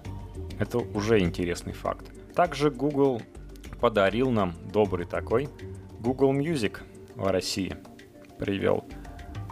[0.59, 2.07] Это уже интересный факт.
[2.34, 3.22] Также Google
[3.80, 5.49] подарил нам добрый такой
[6.01, 6.78] Google Music
[7.14, 7.76] в России.
[8.39, 8.84] Привел.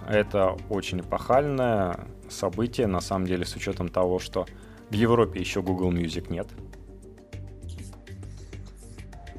[0.08, 4.46] Это очень эпохальное событие, на самом деле, с учетом того, что
[4.90, 6.48] в Европе еще Google Music нет.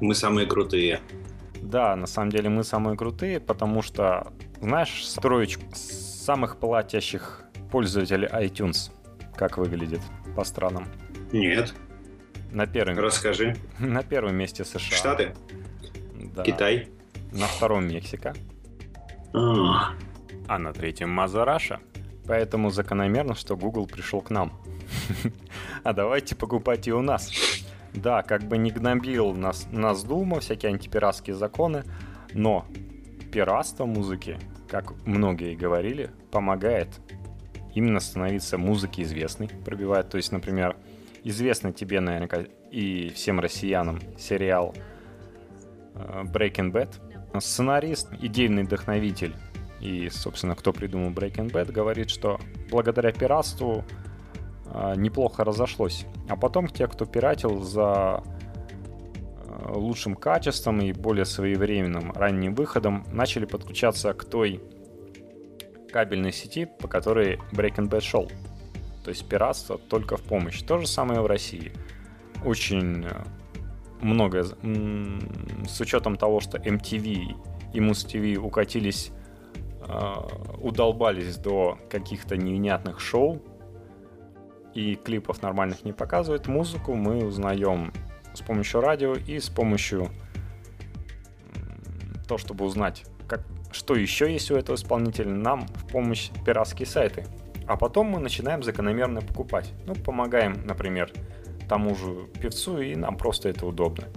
[0.00, 1.00] Мы самые крутые.
[1.60, 8.90] Да, на самом деле мы самые крутые, потому что, знаешь, строечку самых платящих пользователей iTunes,
[9.34, 10.00] как выглядит
[10.36, 10.86] по странам?
[11.32, 11.74] Нет.
[12.52, 12.98] На первом.
[12.98, 13.56] Расскажи.
[13.78, 14.96] На первом месте США.
[14.96, 15.34] Штаты.
[16.34, 16.44] Да.
[16.44, 16.88] Китай.
[17.32, 18.34] На втором Мексика.
[19.32, 19.94] А,
[20.46, 21.80] А на третьем Мазараша.
[22.26, 24.52] Поэтому закономерно, что Google пришел к нам.
[25.84, 27.30] А давайте покупать и у нас.
[27.94, 31.84] Да, как бы не гнобил нас, нас Дума, всякие антипиратские законы,
[32.32, 32.66] но
[33.32, 36.88] пиратство музыки, как многие говорили, помогает
[37.74, 40.10] именно становиться музыке известной, пробивает.
[40.10, 40.76] То есть, например,
[41.24, 44.74] известный тебе, наверняка, и всем россиянам сериал
[45.94, 46.90] э, Breaking Bad.
[47.38, 49.34] Сценарист, идейный вдохновитель
[49.80, 53.84] и, собственно, кто придумал Breaking Bad, говорит, что благодаря пиратству
[54.66, 56.04] э, неплохо разошлось.
[56.28, 58.22] А потом те, кто пиратил за
[59.46, 64.60] э, лучшим качеством и более своевременным ранним выходом, начали подключаться к той
[65.92, 68.28] кабельной сети, по которой Breaking Bad шел.
[69.04, 70.60] То есть пиратство только в помощь.
[70.62, 71.72] То же самое в России.
[72.44, 73.06] Очень
[74.00, 75.20] э, много, м,
[75.66, 77.36] с учетом того, что MTV
[77.72, 79.10] и Must-TV укатились,
[79.80, 80.14] э,
[80.60, 83.42] удолбались до каких-то невнятных шоу,
[84.74, 87.92] и клипов нормальных не показывают, музыку мы узнаем
[88.34, 90.08] с помощью радио и с помощью
[92.28, 93.40] то, чтобы узнать, как,
[93.72, 97.24] что еще есть у этого исполнителя, нам в помощь пиратские сайты.
[97.66, 99.72] А потом мы начинаем закономерно покупать.
[99.86, 101.12] Ну, помогаем, например,
[101.68, 104.08] тому же певцу, и нам просто это удобно.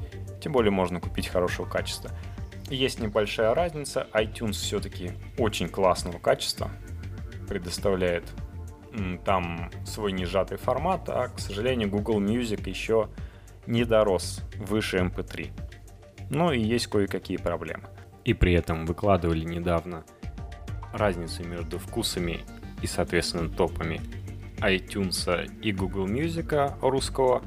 [0.42, 2.12] Тем более можно купить хорошего качества.
[2.70, 6.72] Есть небольшая разница, iTunes все-таки очень классного качества
[7.48, 8.24] предоставляет
[9.26, 13.10] там свой нежатый формат, а, к сожалению, Google Music еще
[13.68, 15.52] не дорос выше MP3.
[16.30, 17.84] Ну и есть кое-какие проблемы.
[18.24, 20.04] И при этом выкладывали недавно
[20.94, 22.42] разницу между вкусами
[22.82, 24.02] и, соответственно, топами
[24.62, 27.44] iTunes и Google Music русского.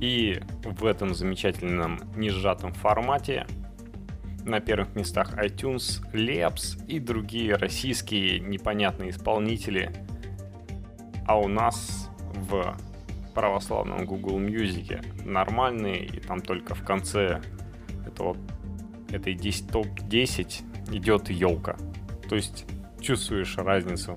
[0.00, 3.46] И в этом замечательном несжатом формате
[4.44, 9.92] на первых местах iTunes, Leaps и другие российские непонятные исполнители.
[11.26, 12.76] А у нас в
[13.34, 17.40] православном Google Music нормальные, и там только в конце
[18.06, 18.36] этого,
[19.10, 21.76] этой 10, топ-10 идет елка.
[22.28, 22.66] То есть
[23.00, 24.16] чувствуешь разницу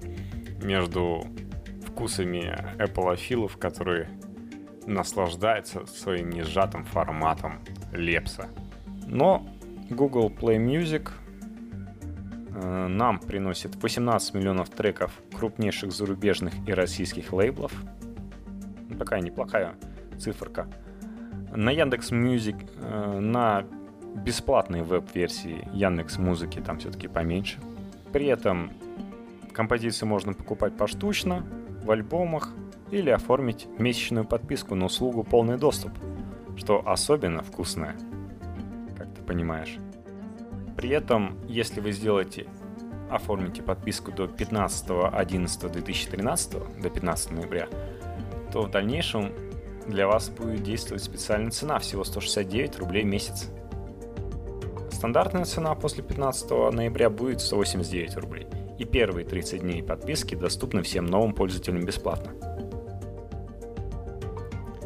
[0.62, 1.24] между
[1.96, 4.10] вкусами Apple которые
[4.86, 7.62] наслаждаются своим несжатым форматом
[7.94, 8.50] лепса.
[9.08, 9.48] Но
[9.90, 11.10] Google Play Music
[12.54, 17.72] э, нам приносит 18 миллионов треков крупнейших зарубежных и российских лейблов.
[19.00, 19.76] Такая неплохая
[20.20, 20.68] циферка.
[21.56, 23.64] На Яндекс Music, э, на
[24.16, 27.58] бесплатной веб-версии Яндекс Музыки там все-таки поменьше.
[28.12, 28.72] При этом
[29.54, 31.46] композиции можно покупать поштучно,
[31.86, 32.50] в альбомах
[32.92, 35.92] или оформить месячную подписку на услугу «Полный доступ»,
[36.58, 37.96] что особенно вкусное,
[38.98, 39.78] как ты понимаешь.
[40.76, 42.48] При этом, если вы сделаете,
[43.10, 47.70] оформите подписку до 15.11.2013, до 15 ноября,
[48.52, 49.32] то в дальнейшем
[49.88, 53.52] для вас будет действовать специальная цена, всего 169 рублей в месяц.
[54.92, 58.48] Стандартная цена после 15 ноября будет 189 рублей.
[58.78, 62.34] И первые 30 дней подписки доступны всем новым пользователям бесплатно.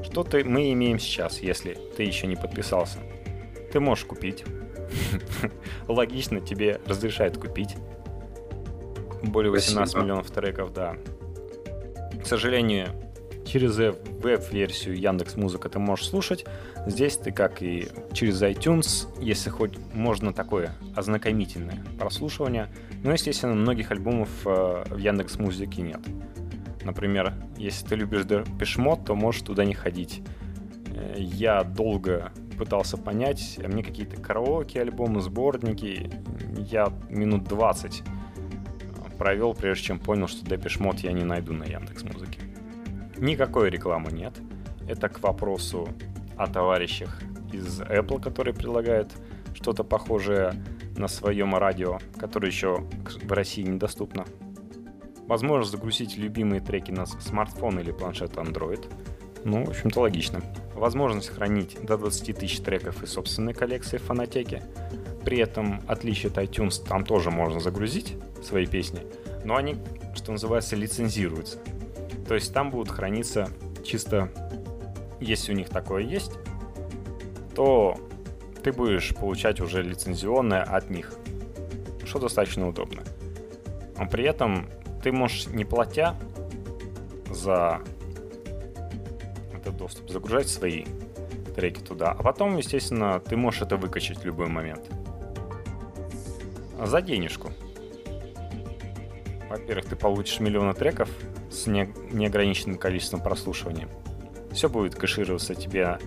[0.03, 2.99] Что ты, мы имеем сейчас, если ты еще не подписался?
[3.71, 4.43] Ты можешь купить.
[5.87, 7.75] Логично, тебе разрешают купить.
[9.21, 10.03] Более 18 Спасибо.
[10.03, 10.95] миллионов треков, да.
[12.21, 12.87] К сожалению,
[13.49, 16.45] через веб-версию Яндекс Музыка ты можешь слушать.
[16.85, 22.67] Здесь ты, как и через iTunes, если хоть можно такое ознакомительное прослушивание.
[23.03, 25.99] Но, естественно, многих альбомов э, в Яндекс Музыке нет.
[26.83, 30.21] Например, если ты любишь Depeche то можешь туда не ходить.
[30.95, 36.11] Э, я долго пытался понять, а мне какие-то караоке альбомы, сборники,
[36.55, 38.03] я минут 20
[39.17, 42.48] провел, прежде чем понял, что Depeche я не найду на Яндекс Музыке.
[43.19, 44.33] Никакой рекламы нет.
[44.87, 45.89] Это к вопросу
[46.37, 49.11] о товарищах из Apple, которые предлагают
[49.53, 50.53] что-то похожее
[50.95, 52.85] на своем радио, которое еще
[53.23, 54.25] в России недоступно.
[55.27, 58.85] Возможность загрузить любимые треки на смартфон или планшет Android.
[59.43, 60.41] Ну, в общем-то, логично.
[60.73, 64.63] Возможность хранить до 20 тысяч треков из собственной коллекции в фонотеке.
[65.25, 69.01] При этом, отличие от iTunes, там тоже можно загрузить свои песни,
[69.43, 69.75] но они,
[70.15, 71.59] что называется, лицензируются.
[72.29, 73.49] То есть там будут храниться
[73.83, 74.29] чисто,
[75.19, 76.33] если у них такое есть,
[77.55, 77.97] то
[78.63, 81.11] ты будешь получать уже лицензионное от них,
[82.05, 83.01] что достаточно удобно.
[83.97, 84.69] Но при этом
[85.01, 86.15] ты можешь, не платя
[87.31, 87.81] за
[89.51, 90.85] этот доступ, загружать свои
[91.55, 94.87] треки туда, а потом, естественно, ты можешь это выкачать в любой момент.
[96.79, 97.49] За денежку.
[99.49, 101.09] Во-первых, ты получишь миллионы треков,
[101.49, 103.87] с не, неограниченным количеством прослушивания.
[104.51, 105.99] Все будет кэшироваться тебе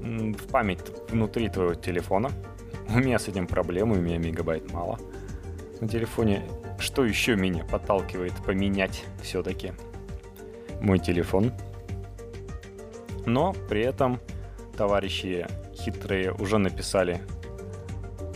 [0.00, 2.30] в память внутри твоего телефона.
[2.88, 4.98] У меня с этим проблемы, у меня мегабайт мало
[5.80, 6.42] на телефоне.
[6.78, 9.72] Что еще меня подталкивает поменять все-таки
[10.80, 11.52] мой телефон?
[13.24, 14.20] Но при этом
[14.76, 17.20] товарищи хитрые уже написали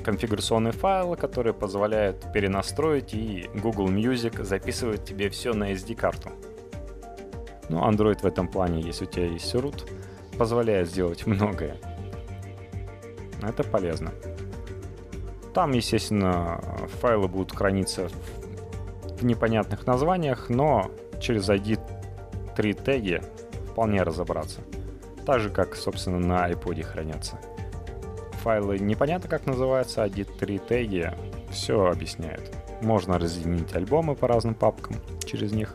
[0.05, 6.31] конфигурационные файлы, которые позволяют перенастроить и Google Music записывать тебе все на SD-карту.
[7.69, 9.89] Ну, Android в этом плане, если у тебя есть root,
[10.39, 11.77] позволяет сделать многое.
[13.43, 14.13] Это полезно.
[15.55, 16.61] Там, естественно,
[17.01, 18.09] файлы будут храниться
[19.19, 20.91] в непонятных названиях, но
[21.21, 23.23] через ID3 теги
[23.71, 24.61] вполне разобраться.
[25.25, 27.39] Так же, как, собственно, на iPod хранятся.
[28.43, 31.13] Файлы непонятно как называются, ID3 теги
[31.51, 32.55] все объясняют.
[32.83, 35.75] Можно разъединить альбомы по разным папкам через них.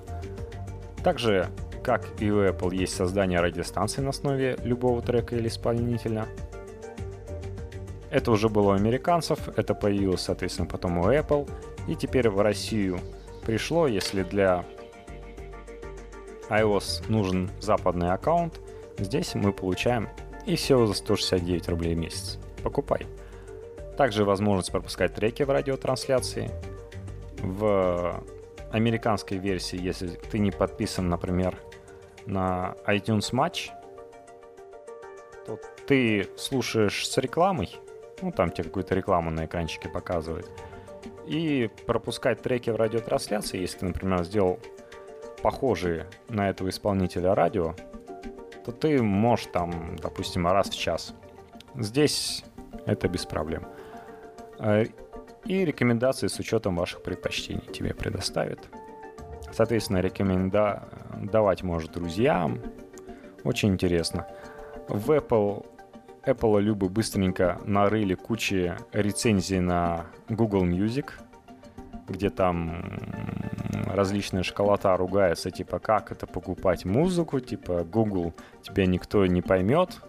[1.04, 1.50] Также
[1.84, 6.28] как и у Apple есть создание радиостанции на основе любого трека или исполнителя.
[8.10, 11.50] Это уже было у американцев, это появилось, соответственно, потом у Apple.
[11.88, 13.00] И теперь в Россию
[13.46, 14.66] пришло, если для
[16.50, 18.60] iOS нужен западный аккаунт,
[18.98, 20.10] здесь мы получаем
[20.46, 22.38] и все за 169 рублей в месяц.
[22.64, 23.08] Покупай.
[23.98, 26.52] Также возможность пропускать треки в радиотрансляции.
[27.38, 28.22] В
[28.72, 31.58] американской версии, если ты не подписан, например,
[32.26, 33.70] на iTunes Match,
[35.46, 37.76] то ты слушаешь с рекламой,
[38.22, 40.50] ну там тебе какую-то рекламу на экранчике показывает,
[41.26, 44.60] и пропускать треки в радиотрансляции, если ты, например, сделал
[45.42, 47.76] похожие на этого исполнителя радио,
[48.66, 51.14] то ты можешь там, допустим, раз в час.
[51.76, 52.44] Здесь
[52.86, 53.66] это без проблем.
[54.60, 54.86] Э,
[55.46, 58.60] и рекомендации с учетом ваших предпочтений тебе предоставят.
[59.52, 62.60] Соответственно, рекомендовать может друзьям.
[63.44, 64.28] Очень интересно.
[64.88, 65.66] В Apple,
[66.26, 71.12] Apple Любы быстренько нарыли кучи рецензий на Google Music,
[72.08, 73.00] где там
[73.88, 80.02] различные школота ругаются, типа, как это покупать музыку, типа, Google тебя никто не поймет.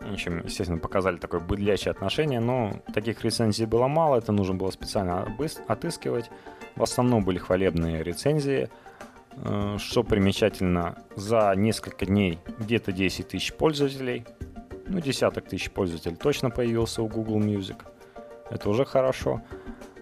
[0.00, 4.70] В общем, естественно, показали такое быдлячее отношение, но таких рецензий было мало, это нужно было
[4.70, 5.26] специально
[5.66, 6.30] отыскивать.
[6.76, 8.68] В основном были хвалебные рецензии.
[9.36, 14.24] Э, что примечательно, за несколько дней где-то 10 тысяч пользователей,
[14.86, 17.76] ну, десяток тысяч пользователей точно появился у Google Music.
[18.50, 19.42] Это уже хорошо.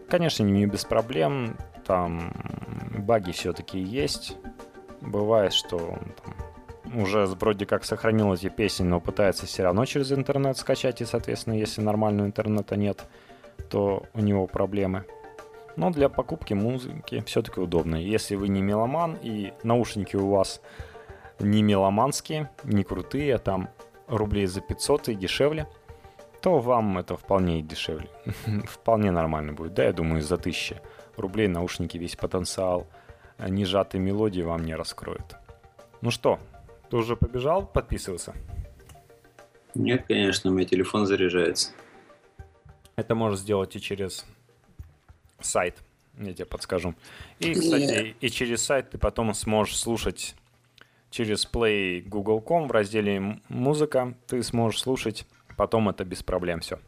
[0.09, 1.57] Конечно, не без проблем,
[1.87, 2.33] там
[2.99, 4.37] баги все-таки есть.
[5.01, 10.59] Бывает, что там, уже вроде как сохранил эти песни, но пытается все равно через интернет
[10.59, 13.05] скачать, и, соответственно, если нормального интернета нет,
[13.71, 15.05] то у него проблемы.
[15.77, 17.97] Но для покупки музыки все-таки удобно.
[17.97, 20.61] Если вы не меломан и наушники у вас
[21.39, 23.69] не меломанские, не крутые, а там
[24.07, 25.67] рублей за 500 и дешевле,
[26.41, 28.09] то вам это вполне дешевле.
[28.67, 29.75] вполне нормально будет.
[29.75, 30.81] Да, я думаю, за 1000
[31.17, 32.87] рублей наушники весь потенциал
[33.43, 35.35] а нежатой мелодии вам не раскроют.
[36.01, 36.39] Ну что,
[36.91, 38.35] ты уже побежал подписываться?
[39.75, 41.73] Нет, конечно, у меня телефон заряжается.
[42.95, 44.27] Это можешь сделать и через
[45.43, 45.83] сайт,
[46.19, 46.95] я тебе подскажу.
[47.39, 50.35] И, кстати, и через сайт ты потом сможешь слушать
[51.11, 54.15] через Play Google.com в разделе «Музыка».
[54.27, 55.27] Ты сможешь слушать,
[55.57, 56.79] потом это без проблем все.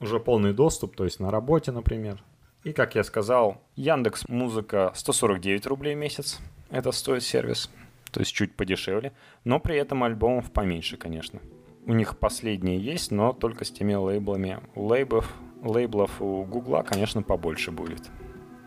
[0.00, 2.22] Уже полный доступ, то есть на работе, например.
[2.64, 6.40] И, как я сказал, Яндекс Музыка 149 рублей в месяц.
[6.70, 7.70] Это стоит сервис.
[8.10, 9.12] То есть чуть подешевле.
[9.44, 11.40] Но при этом альбомов поменьше, конечно.
[11.86, 14.58] У них последние есть, но только с теми лейблами.
[14.74, 14.88] У
[15.62, 18.10] лейблов, у Гугла, конечно, побольше будет.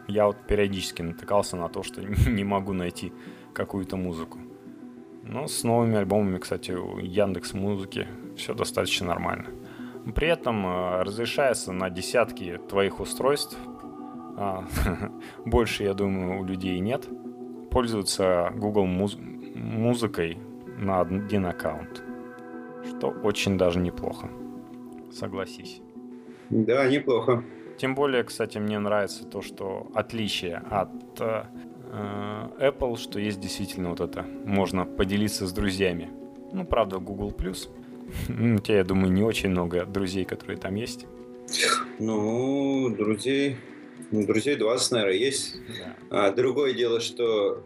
[0.07, 3.13] Я вот периодически натыкался на то, что не могу найти
[3.53, 4.39] какую-то музыку.
[5.23, 9.49] Но с новыми альбомами, кстати, у Яндекс Музыки все достаточно нормально.
[10.15, 13.55] При этом э, разрешается на десятки твоих устройств.
[14.37, 14.65] А,
[15.45, 17.07] больше, я думаю, у людей нет.
[17.69, 19.19] Пользуются Google муз-
[19.53, 20.39] музыкой
[20.79, 22.03] на один аккаунт.
[22.87, 24.29] Что очень даже неплохо.
[25.11, 25.81] Согласись.
[26.49, 27.43] Да, неплохо.
[27.77, 30.89] Тем более, кстати, мне нравится то, что отличие от
[31.19, 31.43] э,
[32.59, 36.09] Apple, что есть действительно вот это, можно поделиться с друзьями.
[36.51, 37.29] Ну, правда, Google+.
[38.29, 41.05] У тебя, я думаю, не очень много друзей, которые там есть.
[41.99, 43.57] Ну, друзей,
[44.11, 45.55] ну, друзей 20, наверное, есть.
[45.79, 46.27] Да.
[46.27, 47.63] А, другое дело, что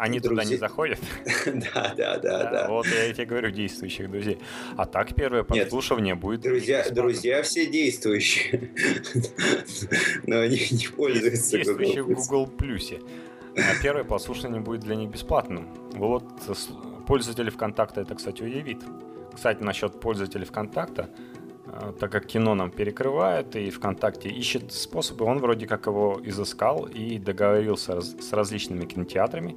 [0.00, 0.44] они друзей.
[0.44, 0.98] туда не заходят?
[1.46, 2.66] да, да, да, да.
[2.68, 4.38] Вот я тебе говорю, действующих друзей.
[4.76, 6.40] А так первое подслушивание будет...
[6.40, 8.70] Друзья, друзья все действующие.
[10.26, 11.78] Но они не пользуются Google.
[11.78, 13.00] Действующие в Google Плюсе.
[13.56, 15.68] А первое послушание будет для них бесплатным.
[15.92, 16.24] Вот
[17.06, 18.78] пользователи ВКонтакта это, кстати, уявит.
[19.34, 21.10] Кстати, насчет пользователей ВКонтакта,
[21.66, 26.86] э, так как кино нам перекрывает, и ВКонтакте ищет способы, он вроде как его изыскал
[26.86, 29.56] и договорился с различными кинотеатрами,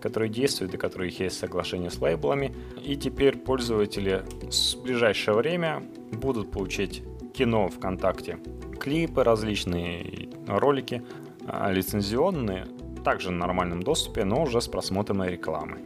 [0.00, 2.54] которые действуют и которых есть соглашение с лейблами.
[2.82, 5.82] И теперь пользователи в ближайшее время
[6.12, 7.02] будут получить
[7.34, 8.38] кино ВКонтакте,
[8.80, 11.02] клипы различные, ролики
[11.46, 12.66] а, лицензионные,
[13.04, 15.78] также на нормальном доступе, но уже с просмотром рекламы.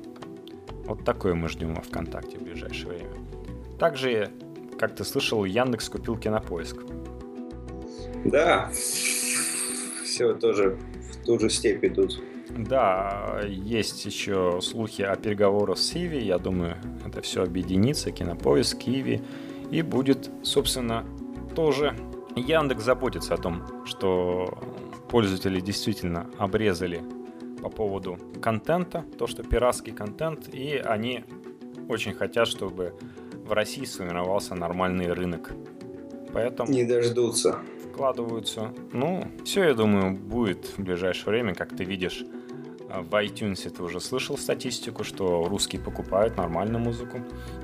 [0.84, 3.10] Вот такое мы ждем во ВКонтакте в ближайшее время.
[3.78, 4.30] Также,
[4.78, 6.76] как ты слышал, Яндекс купил Кинопоиск.
[8.24, 10.78] Да, все тоже
[11.10, 12.20] в ту же степь идут.
[12.56, 16.18] Да, есть еще слухи о переговорах с Иви.
[16.24, 16.76] Я думаю,
[17.06, 19.22] это все объединится, Кинопоиск, Иви.
[19.70, 21.04] И будет, собственно,
[21.54, 21.96] тоже
[22.36, 24.58] Яндекс заботится о том, что
[25.08, 27.02] пользователи действительно обрезали
[27.62, 31.24] по поводу контента, то, что пиратский контент, и они
[31.88, 32.94] очень хотят, чтобы
[33.44, 35.52] в России сформировался нормальный рынок.
[36.32, 36.70] Поэтому...
[36.70, 37.58] Не дождутся.
[37.92, 38.72] Вкладываются.
[38.92, 42.24] Ну, все, я думаю, будет в ближайшее время, как ты видишь.
[42.92, 47.20] В iTunes ты уже слышал статистику, что русские покупают нормальную музыку.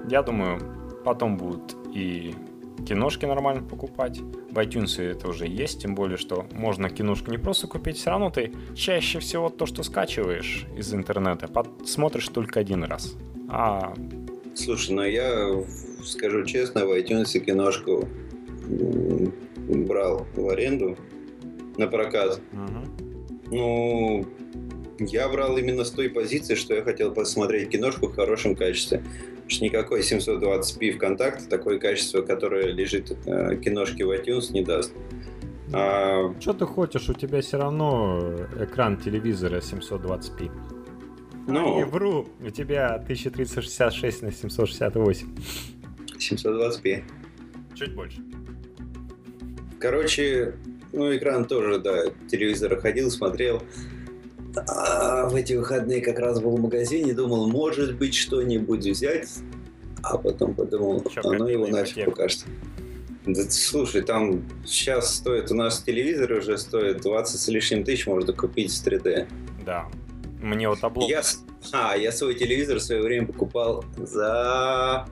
[0.08, 0.60] Я думаю,
[1.04, 2.34] потом будут и
[2.86, 4.20] киношки нормально покупать.
[4.20, 8.30] В iTunes это уже есть, тем более, что можно киношку не просто купить, все равно
[8.30, 11.48] ты чаще всего то, что скачиваешь из интернета,
[11.84, 13.16] смотришь только один раз.
[13.48, 13.94] А...
[14.54, 15.62] Слушай, ну я
[16.04, 18.08] скажу честно, в iTunes киношку
[19.68, 20.96] брал в аренду
[21.76, 22.40] на прокат.
[22.52, 23.06] Угу.
[23.50, 24.26] Ну,
[24.98, 28.98] я брал именно с той позиции, что я хотел посмотреть киношку в хорошем качестве.
[28.98, 34.92] Потому что никакой 720p ВКонтакте такое качество, которое лежит э, киношки в iTunes, не даст.
[35.72, 36.34] А...
[36.40, 37.08] Что ты хочешь?
[37.08, 40.50] У тебя все равно экран телевизора 720p.
[41.48, 45.28] Ну, не вру, у тебя 1366 на 768.
[46.18, 47.04] 720p.
[47.74, 48.20] Чуть больше.
[49.78, 50.54] Короче,
[50.92, 53.62] ну, экран тоже, да, телевизора ходил, смотрел.
[54.66, 59.28] А, в эти выходные как раз был в магазине, думал, может быть, что-нибудь взять,
[60.02, 62.46] а потом подумал, Чё, а ну его нафиг пока что.
[63.26, 68.32] Да, слушай, там сейчас стоит, у нас телевизор уже стоит 20 с лишним тысяч, можно
[68.32, 69.26] купить с 3D.
[69.64, 69.86] Да.
[70.40, 71.08] Мне вот облом...
[71.08, 71.22] Я,
[71.72, 75.06] а, я свой телевизор в свое время покупал за...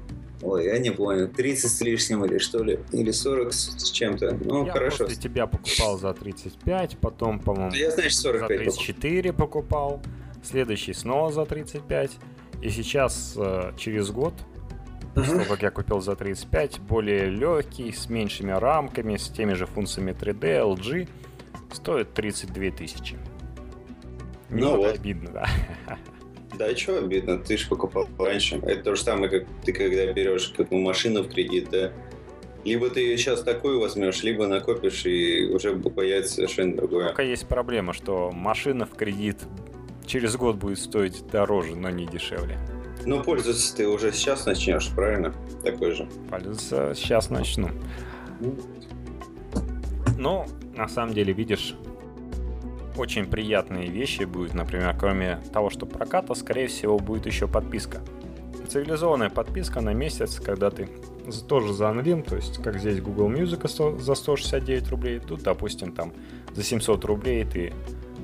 [0.45, 4.39] Ой, я не помню, 30 с лишним или что ли, или 40 с чем-то.
[4.45, 5.05] Ну, Я хорошо.
[5.05, 8.75] после тебя покупал за 35, потом, по-моему, Я, значит, за 45 покупал.
[8.75, 10.03] 34 покупал,
[10.43, 12.11] следующий снова за 35,
[12.61, 14.35] и сейчас э, через год,
[15.15, 19.65] после того, как я купил за 35, более легкий, с меньшими рамками, с теми же
[19.65, 21.09] функциями 3D, LG,
[21.73, 23.17] стоит 32 тысячи.
[24.51, 24.95] Ну вот.
[24.95, 25.49] обидно, да.
[26.59, 28.57] Да, что обидно, ты же покупал раньше.
[28.57, 31.93] Это то же самое, как ты когда берешь как ну, машину в кредит, да.
[32.65, 37.09] Либо ты ее сейчас такую возьмешь, либо накопишь, и уже появится совершенно другое.
[37.09, 39.39] Только есть проблема, что машина в кредит
[40.07, 42.59] через год будет стоить дороже, но не дешевле.
[43.05, 45.35] Ну, пользоваться ты уже сейчас начнешь, правильно?
[45.63, 46.09] Такой же.
[46.31, 47.69] Пользоваться сейчас начну.
[50.17, 51.75] Ну, на самом деле, видишь,
[52.97, 58.01] очень приятные вещи будут, например, кроме того, что проката, скорее всего, будет еще подписка.
[58.69, 60.89] Цивилизованная подписка на месяц, когда ты
[61.49, 66.13] тоже за Unlim, то есть как здесь Google Music за 169 рублей, тут, допустим, там
[66.55, 67.73] за 700 рублей ты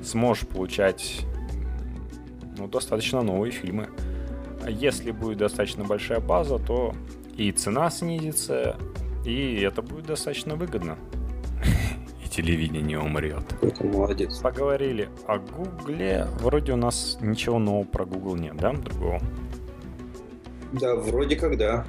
[0.02, 1.26] сможешь получать
[2.58, 3.88] ну, достаточно новые фильмы.
[4.62, 6.94] А если будет достаточно большая база, то
[7.36, 8.76] и цена снизится,
[9.24, 10.98] и это будет достаточно выгодно.
[12.40, 13.44] Телевидение умрет.
[13.60, 14.38] Это молодец.
[14.38, 16.26] Поговорили о Гугле.
[16.38, 18.72] Вроде у нас ничего нового про Google нет, да?
[18.72, 19.20] Другого.
[20.72, 21.84] Да, вроде как да.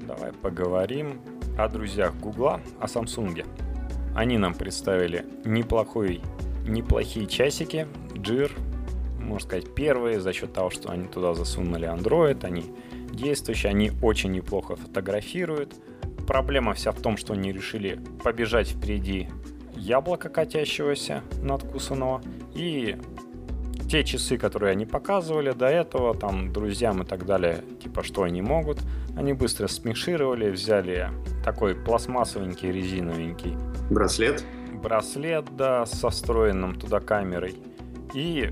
[0.00, 1.20] Давай поговорим
[1.56, 3.46] о друзьях Гугла, о Samsung.
[4.16, 6.20] Они нам представили неплохой,
[6.66, 7.86] неплохие часики,
[8.18, 8.50] Джир,
[9.20, 12.64] можно сказать, первые, за счет того, что они туда засунули Android, они
[13.12, 15.72] действующие, они очень неплохо фотографируют.
[16.26, 19.28] Проблема вся в том, что они решили побежать впереди
[19.76, 22.22] яблока, катящегося надкусанного,
[22.54, 22.96] и
[23.88, 28.42] те часы, которые они показывали до этого, там, друзьям и так далее, типа, что они
[28.42, 28.78] могут,
[29.16, 31.10] они быстро смешировали, взяли
[31.44, 33.56] такой пластмассовенький, резиновенький
[33.90, 34.44] Браслет.
[34.82, 37.54] браслет, да, со встроенным туда камерой.
[38.14, 38.50] И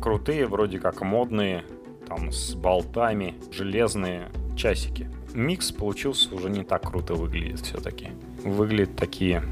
[0.00, 1.64] крутые, вроде как модные,
[2.08, 5.08] там, с болтами, железные часики.
[5.34, 8.08] Микс получился уже не так круто выглядит все-таки.
[8.44, 9.42] Выглядят такие...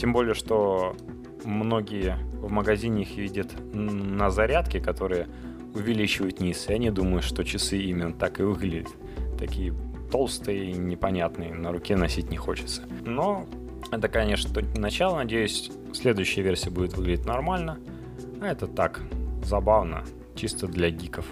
[0.00, 0.96] Тем более, что
[1.44, 5.28] многие в магазине их видят на зарядке, которые
[5.74, 8.88] увеличивают низ, и они думают, что часы именно так и выглядят.
[9.38, 9.74] Такие
[10.10, 12.82] толстые непонятные, на руке носить не хочется.
[13.04, 13.44] Но
[13.92, 15.16] это, конечно, начало.
[15.16, 17.78] Надеюсь, следующая версия будет выглядеть нормально.
[18.40, 19.02] А это так,
[19.44, 21.26] забавно, чисто для гиков.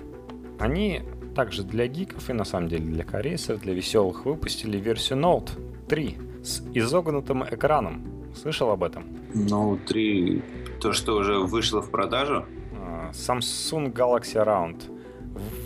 [0.59, 1.01] Они
[1.35, 6.19] также для гиков и на самом деле для корейцев, для веселых выпустили версию Note 3
[6.45, 8.18] с изогнутым экраном.
[8.35, 9.05] Слышал об этом?
[9.35, 10.43] Note 3,
[10.81, 12.45] то, что уже вышло в продажу.
[12.75, 14.83] А, Samsung Galaxy Round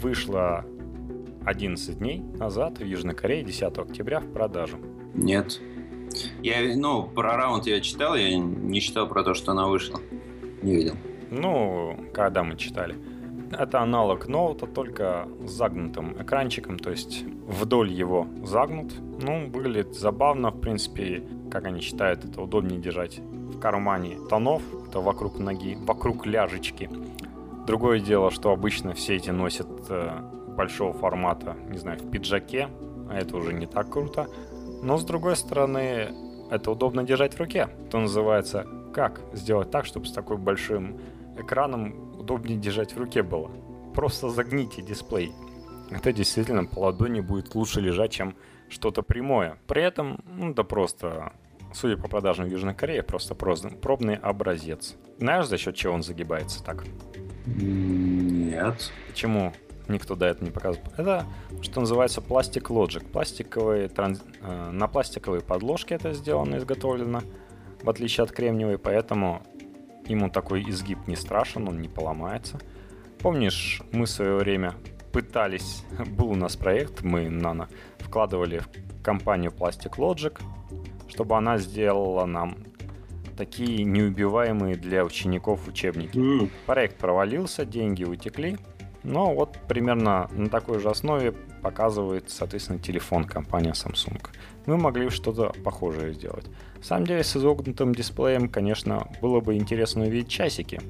[0.02, 0.64] вышла
[1.44, 4.78] 11 дней назад в Южной Корее 10 октября в продажу.
[5.14, 5.60] Нет.
[6.42, 10.00] Я, ну, про раунд я читал, я не читал про то, что она вышла.
[10.62, 10.94] Не видел.
[11.30, 12.97] Ну, когда мы читали.
[13.59, 18.94] Это аналог ноута, только с загнутым экранчиком, то есть вдоль его загнут.
[19.20, 21.22] Ну, выглядит забавно, в принципе,
[21.52, 26.88] как они считают, это удобнее держать в кармане тонов, это вокруг ноги, вокруг ляжечки.
[27.66, 30.20] Другое дело, что обычно все эти носят э,
[30.56, 32.70] большого формата, не знаю, в пиджаке,
[33.10, 34.28] а это уже не так круто.
[34.82, 36.14] Но с другой стороны,
[36.50, 37.68] это удобно держать в руке.
[37.86, 40.98] Это называется как сделать так, чтобы с такой большим
[41.36, 43.50] экраном удобнее держать в руке было.
[43.94, 45.32] Просто загните дисплей.
[45.90, 48.34] Это действительно по ладони будет лучше лежать, чем
[48.73, 49.59] что-то прямое.
[49.66, 51.32] При этом, ну да просто,
[51.73, 54.97] судя по продажам в Южной Корее, просто пробный образец.
[55.19, 56.85] Знаешь, за счет чего он загибается так?
[57.47, 58.93] Нет.
[59.09, 59.53] Почему
[59.89, 60.86] никто до этого не показывал?
[60.97, 61.27] Это,
[61.61, 63.05] что называется, пластик Logic.
[63.11, 67.20] Пластиковые, транс- э, на пластиковой подложке это сделано, изготовлено,
[67.82, 69.43] в отличие от кремниевой, поэтому
[70.07, 72.61] ему такой изгиб не страшен, он не поломается.
[73.20, 74.74] Помнишь, мы в свое время
[75.12, 75.84] пытались,
[76.16, 77.68] был у нас проект, мы, Нано,
[77.98, 80.39] вкладывали в компанию Plastic Logic,
[81.09, 82.56] чтобы она сделала нам
[83.36, 86.16] такие неубиваемые для учеников учебники.
[86.16, 88.59] М, Проект провалился, деньги утекли.
[89.02, 94.24] Но вот примерно на такой же основе показывает, соответственно, телефон компания Samsung.
[94.66, 96.47] Мы могли что-то похожее сделать.
[96.76, 100.80] На самом деле, с изогнутым дисплеем, конечно, было бы интересно увидеть часики.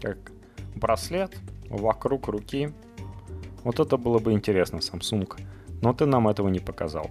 [0.00, 0.32] Как
[0.74, 1.36] браслет
[1.68, 2.72] вокруг руки.
[3.64, 5.40] Вот это было бы интересно, Samsung.
[5.82, 7.10] Но ты нам этого не показал.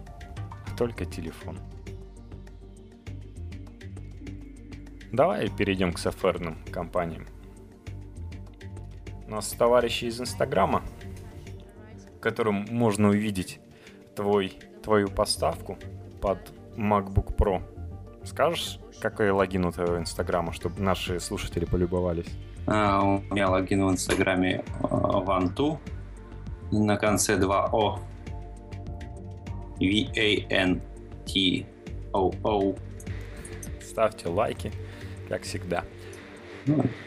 [0.78, 1.60] Только телефон.
[5.12, 7.26] Давай перейдем к софтверным компаниям.
[9.28, 10.84] У нас товарищи из Инстаграма,
[12.22, 13.60] которым можно увидеть
[14.16, 14.54] твой,
[14.84, 15.78] твою поставку
[16.22, 17.62] под MacBook Pro.
[18.24, 22.30] Скажешь, какой логин у твоего Инстаграма, чтобы наши слушатели полюбовались?
[22.68, 25.80] А, у меня логин в Инстаграме Ванту
[26.72, 28.00] на конце 2O.
[29.80, 30.86] V-A-N-T-O-O.
[33.82, 34.72] Ставьте лайки,
[35.28, 35.84] как всегда.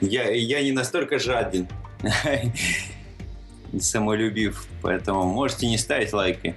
[0.00, 1.68] Я, я не настолько жаден,
[3.78, 6.54] самолюбив, поэтому можете не ставить лайки.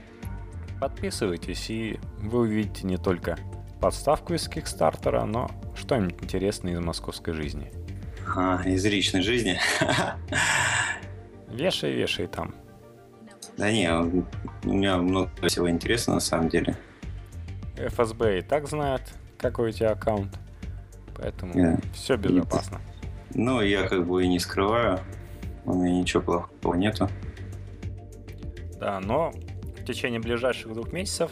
[0.80, 3.38] Подписывайтесь, и вы увидите не только
[3.80, 7.72] подставку из Кикстартера, но что-нибудь интересное из московской жизни.
[8.36, 9.60] А, из личной жизни?
[11.50, 12.56] Вешай, вешай там.
[13.58, 14.24] Да не, у
[14.64, 16.76] меня много всего интересного на самом деле.
[17.78, 19.02] ФСБ и так знает,
[19.38, 20.38] какой у тебя аккаунт.
[21.16, 21.84] Поэтому yeah.
[21.94, 22.82] все безопасно.
[23.34, 25.00] Ну, я как бы и не скрываю.
[25.66, 27.10] У меня ничего плохого нету.
[28.80, 31.32] Да, но в течение ближайших двух месяцев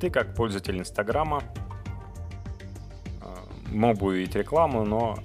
[0.00, 1.42] ты, как пользователь Инстаграма,
[3.20, 5.18] а, мог бы увидеть рекламу, но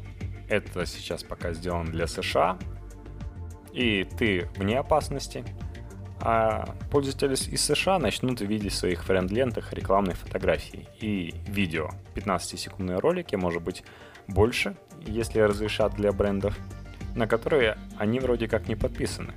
[0.50, 2.58] это сейчас пока сделано для США,
[3.72, 5.46] и ты вне опасности,
[6.26, 11.90] а пользователи из США начнут видеть в своих френд-лентах рекламные фотографии и видео.
[12.16, 13.84] 15-секундные ролики, может быть,
[14.30, 16.58] больше, если разрешат для брендов,
[17.14, 19.34] на которые они вроде как не подписаны.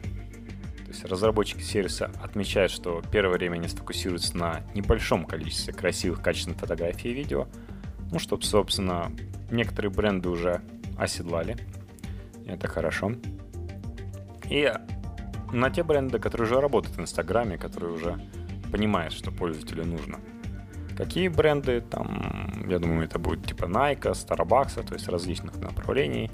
[0.84, 6.60] То есть разработчики сервиса отмечают, что первое время они сфокусируются на небольшом количестве красивых, качественных
[6.60, 7.48] фотографий и видео,
[8.12, 9.10] ну, чтобы, собственно,
[9.50, 10.60] некоторые бренды уже
[10.96, 11.56] оседлали.
[12.46, 13.10] Это хорошо.
[14.48, 14.72] И
[15.52, 18.18] на те бренды, которые уже работают в Инстаграме, которые уже
[18.70, 20.20] понимают, что пользователю нужно.
[20.96, 26.30] Какие бренды, там, я думаю, это будет типа Nike, Starbucks, то есть различных направлений,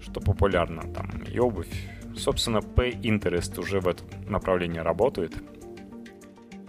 [0.00, 1.88] что популярно, там, и обувь.
[2.16, 5.34] Собственно, P-Interest уже в этом направлении работает.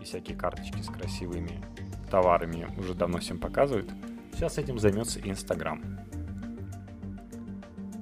[0.01, 1.63] И всякие карточки с красивыми
[2.09, 3.89] товарами уже давно всем показывают.
[4.33, 5.81] Сейчас этим займется Инстаграм.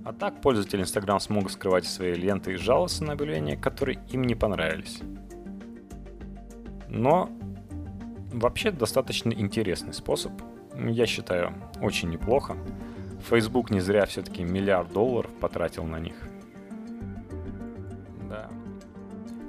[0.06, 4.36] А так пользователи Instagram смогут скрывать свои ленты и жаловаться на объявления, которые им не
[4.36, 5.00] понравились.
[6.90, 7.30] Но
[8.32, 10.34] вообще достаточно интересный способ.
[10.76, 12.58] Я считаю, очень неплохо.
[13.30, 16.16] Facebook не зря все-таки миллиард долларов потратил на них.
[18.30, 18.50] Да.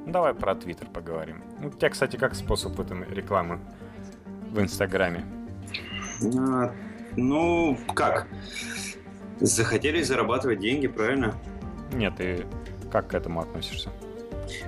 [0.07, 1.43] Давай про Twitter поговорим.
[1.65, 3.59] У тебя, кстати, как способ этой рекламы
[4.53, 5.25] в Инстаграме?
[6.39, 6.73] А,
[7.17, 8.29] ну, как?
[9.41, 11.35] Захотели зарабатывать деньги, правильно?
[11.93, 12.45] Нет, и
[12.91, 13.91] как к этому относишься?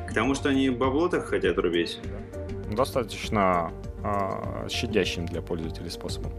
[0.09, 2.01] К тому, что они бабло так хотят рубить?
[2.71, 3.73] Достаточно
[4.03, 6.33] э, щадящим для пользователей способом.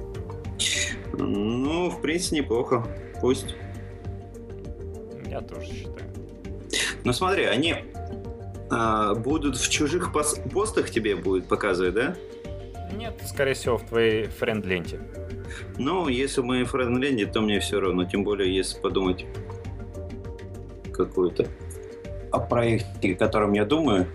[1.14, 2.86] Ну, в принципе, неплохо.
[3.22, 3.56] Пусть.
[5.30, 6.08] Я тоже считаю.
[7.04, 7.76] Ну смотри, они
[8.70, 12.16] а, будут в чужих пос- постах тебе будет показывать, да?
[12.93, 14.99] Нет, скорее всего, в твоей френд-ленте.
[15.77, 18.05] Ну, если мы френд-ленте, то мне все равно.
[18.05, 19.26] Тем более, если подумать
[20.93, 21.47] какую-то
[22.31, 24.07] о проекте, о котором я думаю,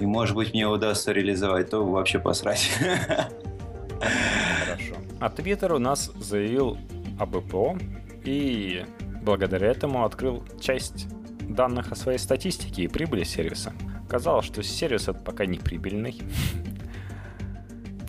[0.00, 2.70] и, может быть, мне удастся реализовать, то вообще посрать.
[4.64, 4.94] Хорошо.
[5.20, 6.78] А Twitter у нас заявил
[7.18, 7.78] об ИПО
[8.24, 8.84] и
[9.22, 11.06] благодаря этому открыл часть
[11.40, 13.72] данных о своей статистике и прибыли сервиса.
[14.08, 16.20] Казалось, что сервис это пока не прибыльный.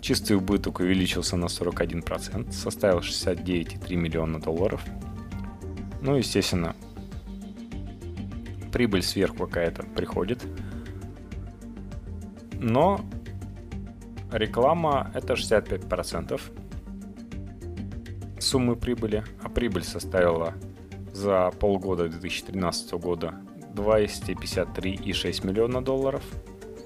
[0.04, 4.84] Чистый убыток увеличился на 41%, составил 69,3 миллиона долларов.
[6.02, 6.76] Ну, естественно,
[8.70, 10.44] прибыль сверху какая-то приходит.
[12.60, 13.00] Но
[14.30, 16.38] реклама это 65%
[18.40, 20.52] суммы прибыли, а прибыль составила
[21.14, 23.36] за полгода 2013 года
[23.74, 26.22] 253,6 миллиона долларов–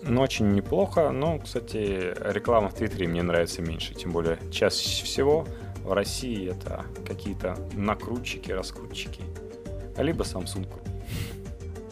[0.08, 1.10] ну, очень неплохо.
[1.10, 3.94] Но, кстати, реклама в Твиттере мне нравится меньше.
[3.94, 5.46] Тем более, чаще всего
[5.84, 9.22] в России это какие-то накрутчики, раскрутчики.
[9.96, 10.66] Либо Samsung.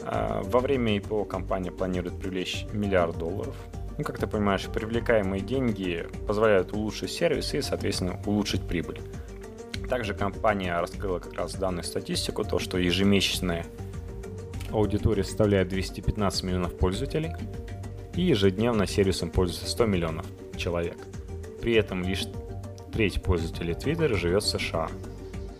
[0.03, 3.57] А во время ИПО компания планирует привлечь миллиард долларов.
[3.99, 9.01] Ну, как ты понимаешь, привлекаемые деньги позволяют улучшить сервис и, соответственно, улучшить прибыль.
[9.89, 13.65] Также компания раскрыла как раз данную статистику, то, что ежемесячная
[14.71, 17.33] аудитория составляет 215 миллионов пользователей,
[18.17, 20.27] и ежедневно сервисом пользуется 100 миллионов
[20.57, 20.97] человек.
[21.61, 22.27] При этом лишь
[22.93, 24.89] треть пользователей Twitter живет в США,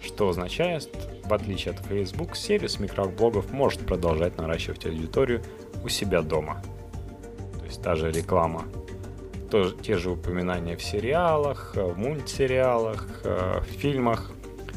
[0.01, 0.89] что означает,
[1.25, 5.43] в отличие от Facebook, сервис микроблогов может продолжать наращивать аудиторию
[5.85, 6.63] у себя дома.
[7.61, 8.65] То есть та же реклама,
[9.51, 14.33] то, те же упоминания в сериалах, в мультсериалах, в фильмах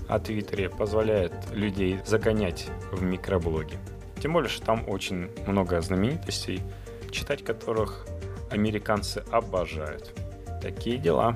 [0.07, 3.77] о Твиттере позволяет людей загонять в микроблоги.
[4.21, 6.61] Тем более, что там очень много знаменитостей,
[7.11, 8.05] читать которых
[8.49, 10.13] американцы обожают.
[10.61, 11.35] Такие дела.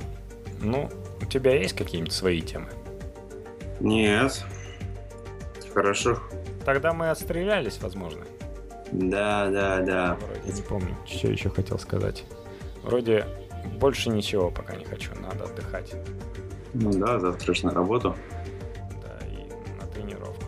[0.61, 0.89] Ну,
[1.21, 2.69] у тебя есть какие-нибудь свои темы?
[3.79, 4.43] Нет.
[5.73, 6.19] Хорошо.
[6.65, 8.25] Тогда мы отстрелялись, возможно.
[8.91, 10.17] Да, да, да.
[10.21, 12.23] Вроде не помню, что еще хотел сказать.
[12.83, 13.25] Вроде
[13.79, 15.93] больше ничего пока не хочу, надо отдыхать.
[16.73, 18.15] Ну да, завтра же на работу.
[19.01, 19.47] Да, и
[19.79, 20.43] на тренировку.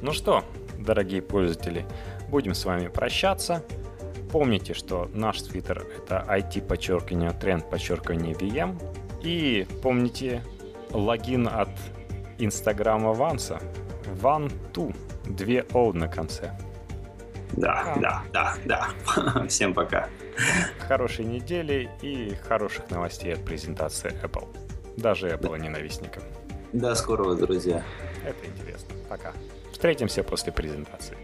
[0.00, 0.44] Ну что,
[0.78, 1.84] дорогие пользователи,
[2.28, 3.64] будем с вами прощаться.
[4.32, 8.82] Помните, что наш твиттер это IT подчеркивание тренд подчеркивание VM.
[9.22, 10.42] И помните
[10.90, 11.68] логин от
[12.38, 13.60] инстаграма Ванса.
[14.20, 14.92] Ван-ту.
[15.24, 16.58] Две О на конце.
[17.52, 19.46] Да, да, да, да.
[19.48, 20.08] Всем пока.
[20.88, 24.48] Хорошей недели и хороших новостей от презентации Apple.
[24.96, 26.22] Даже Apple ненавистникам.
[26.72, 27.84] До скорого, друзья.
[28.24, 28.94] Это интересно.
[29.08, 29.32] Пока.
[29.72, 31.16] Встретимся после презентации.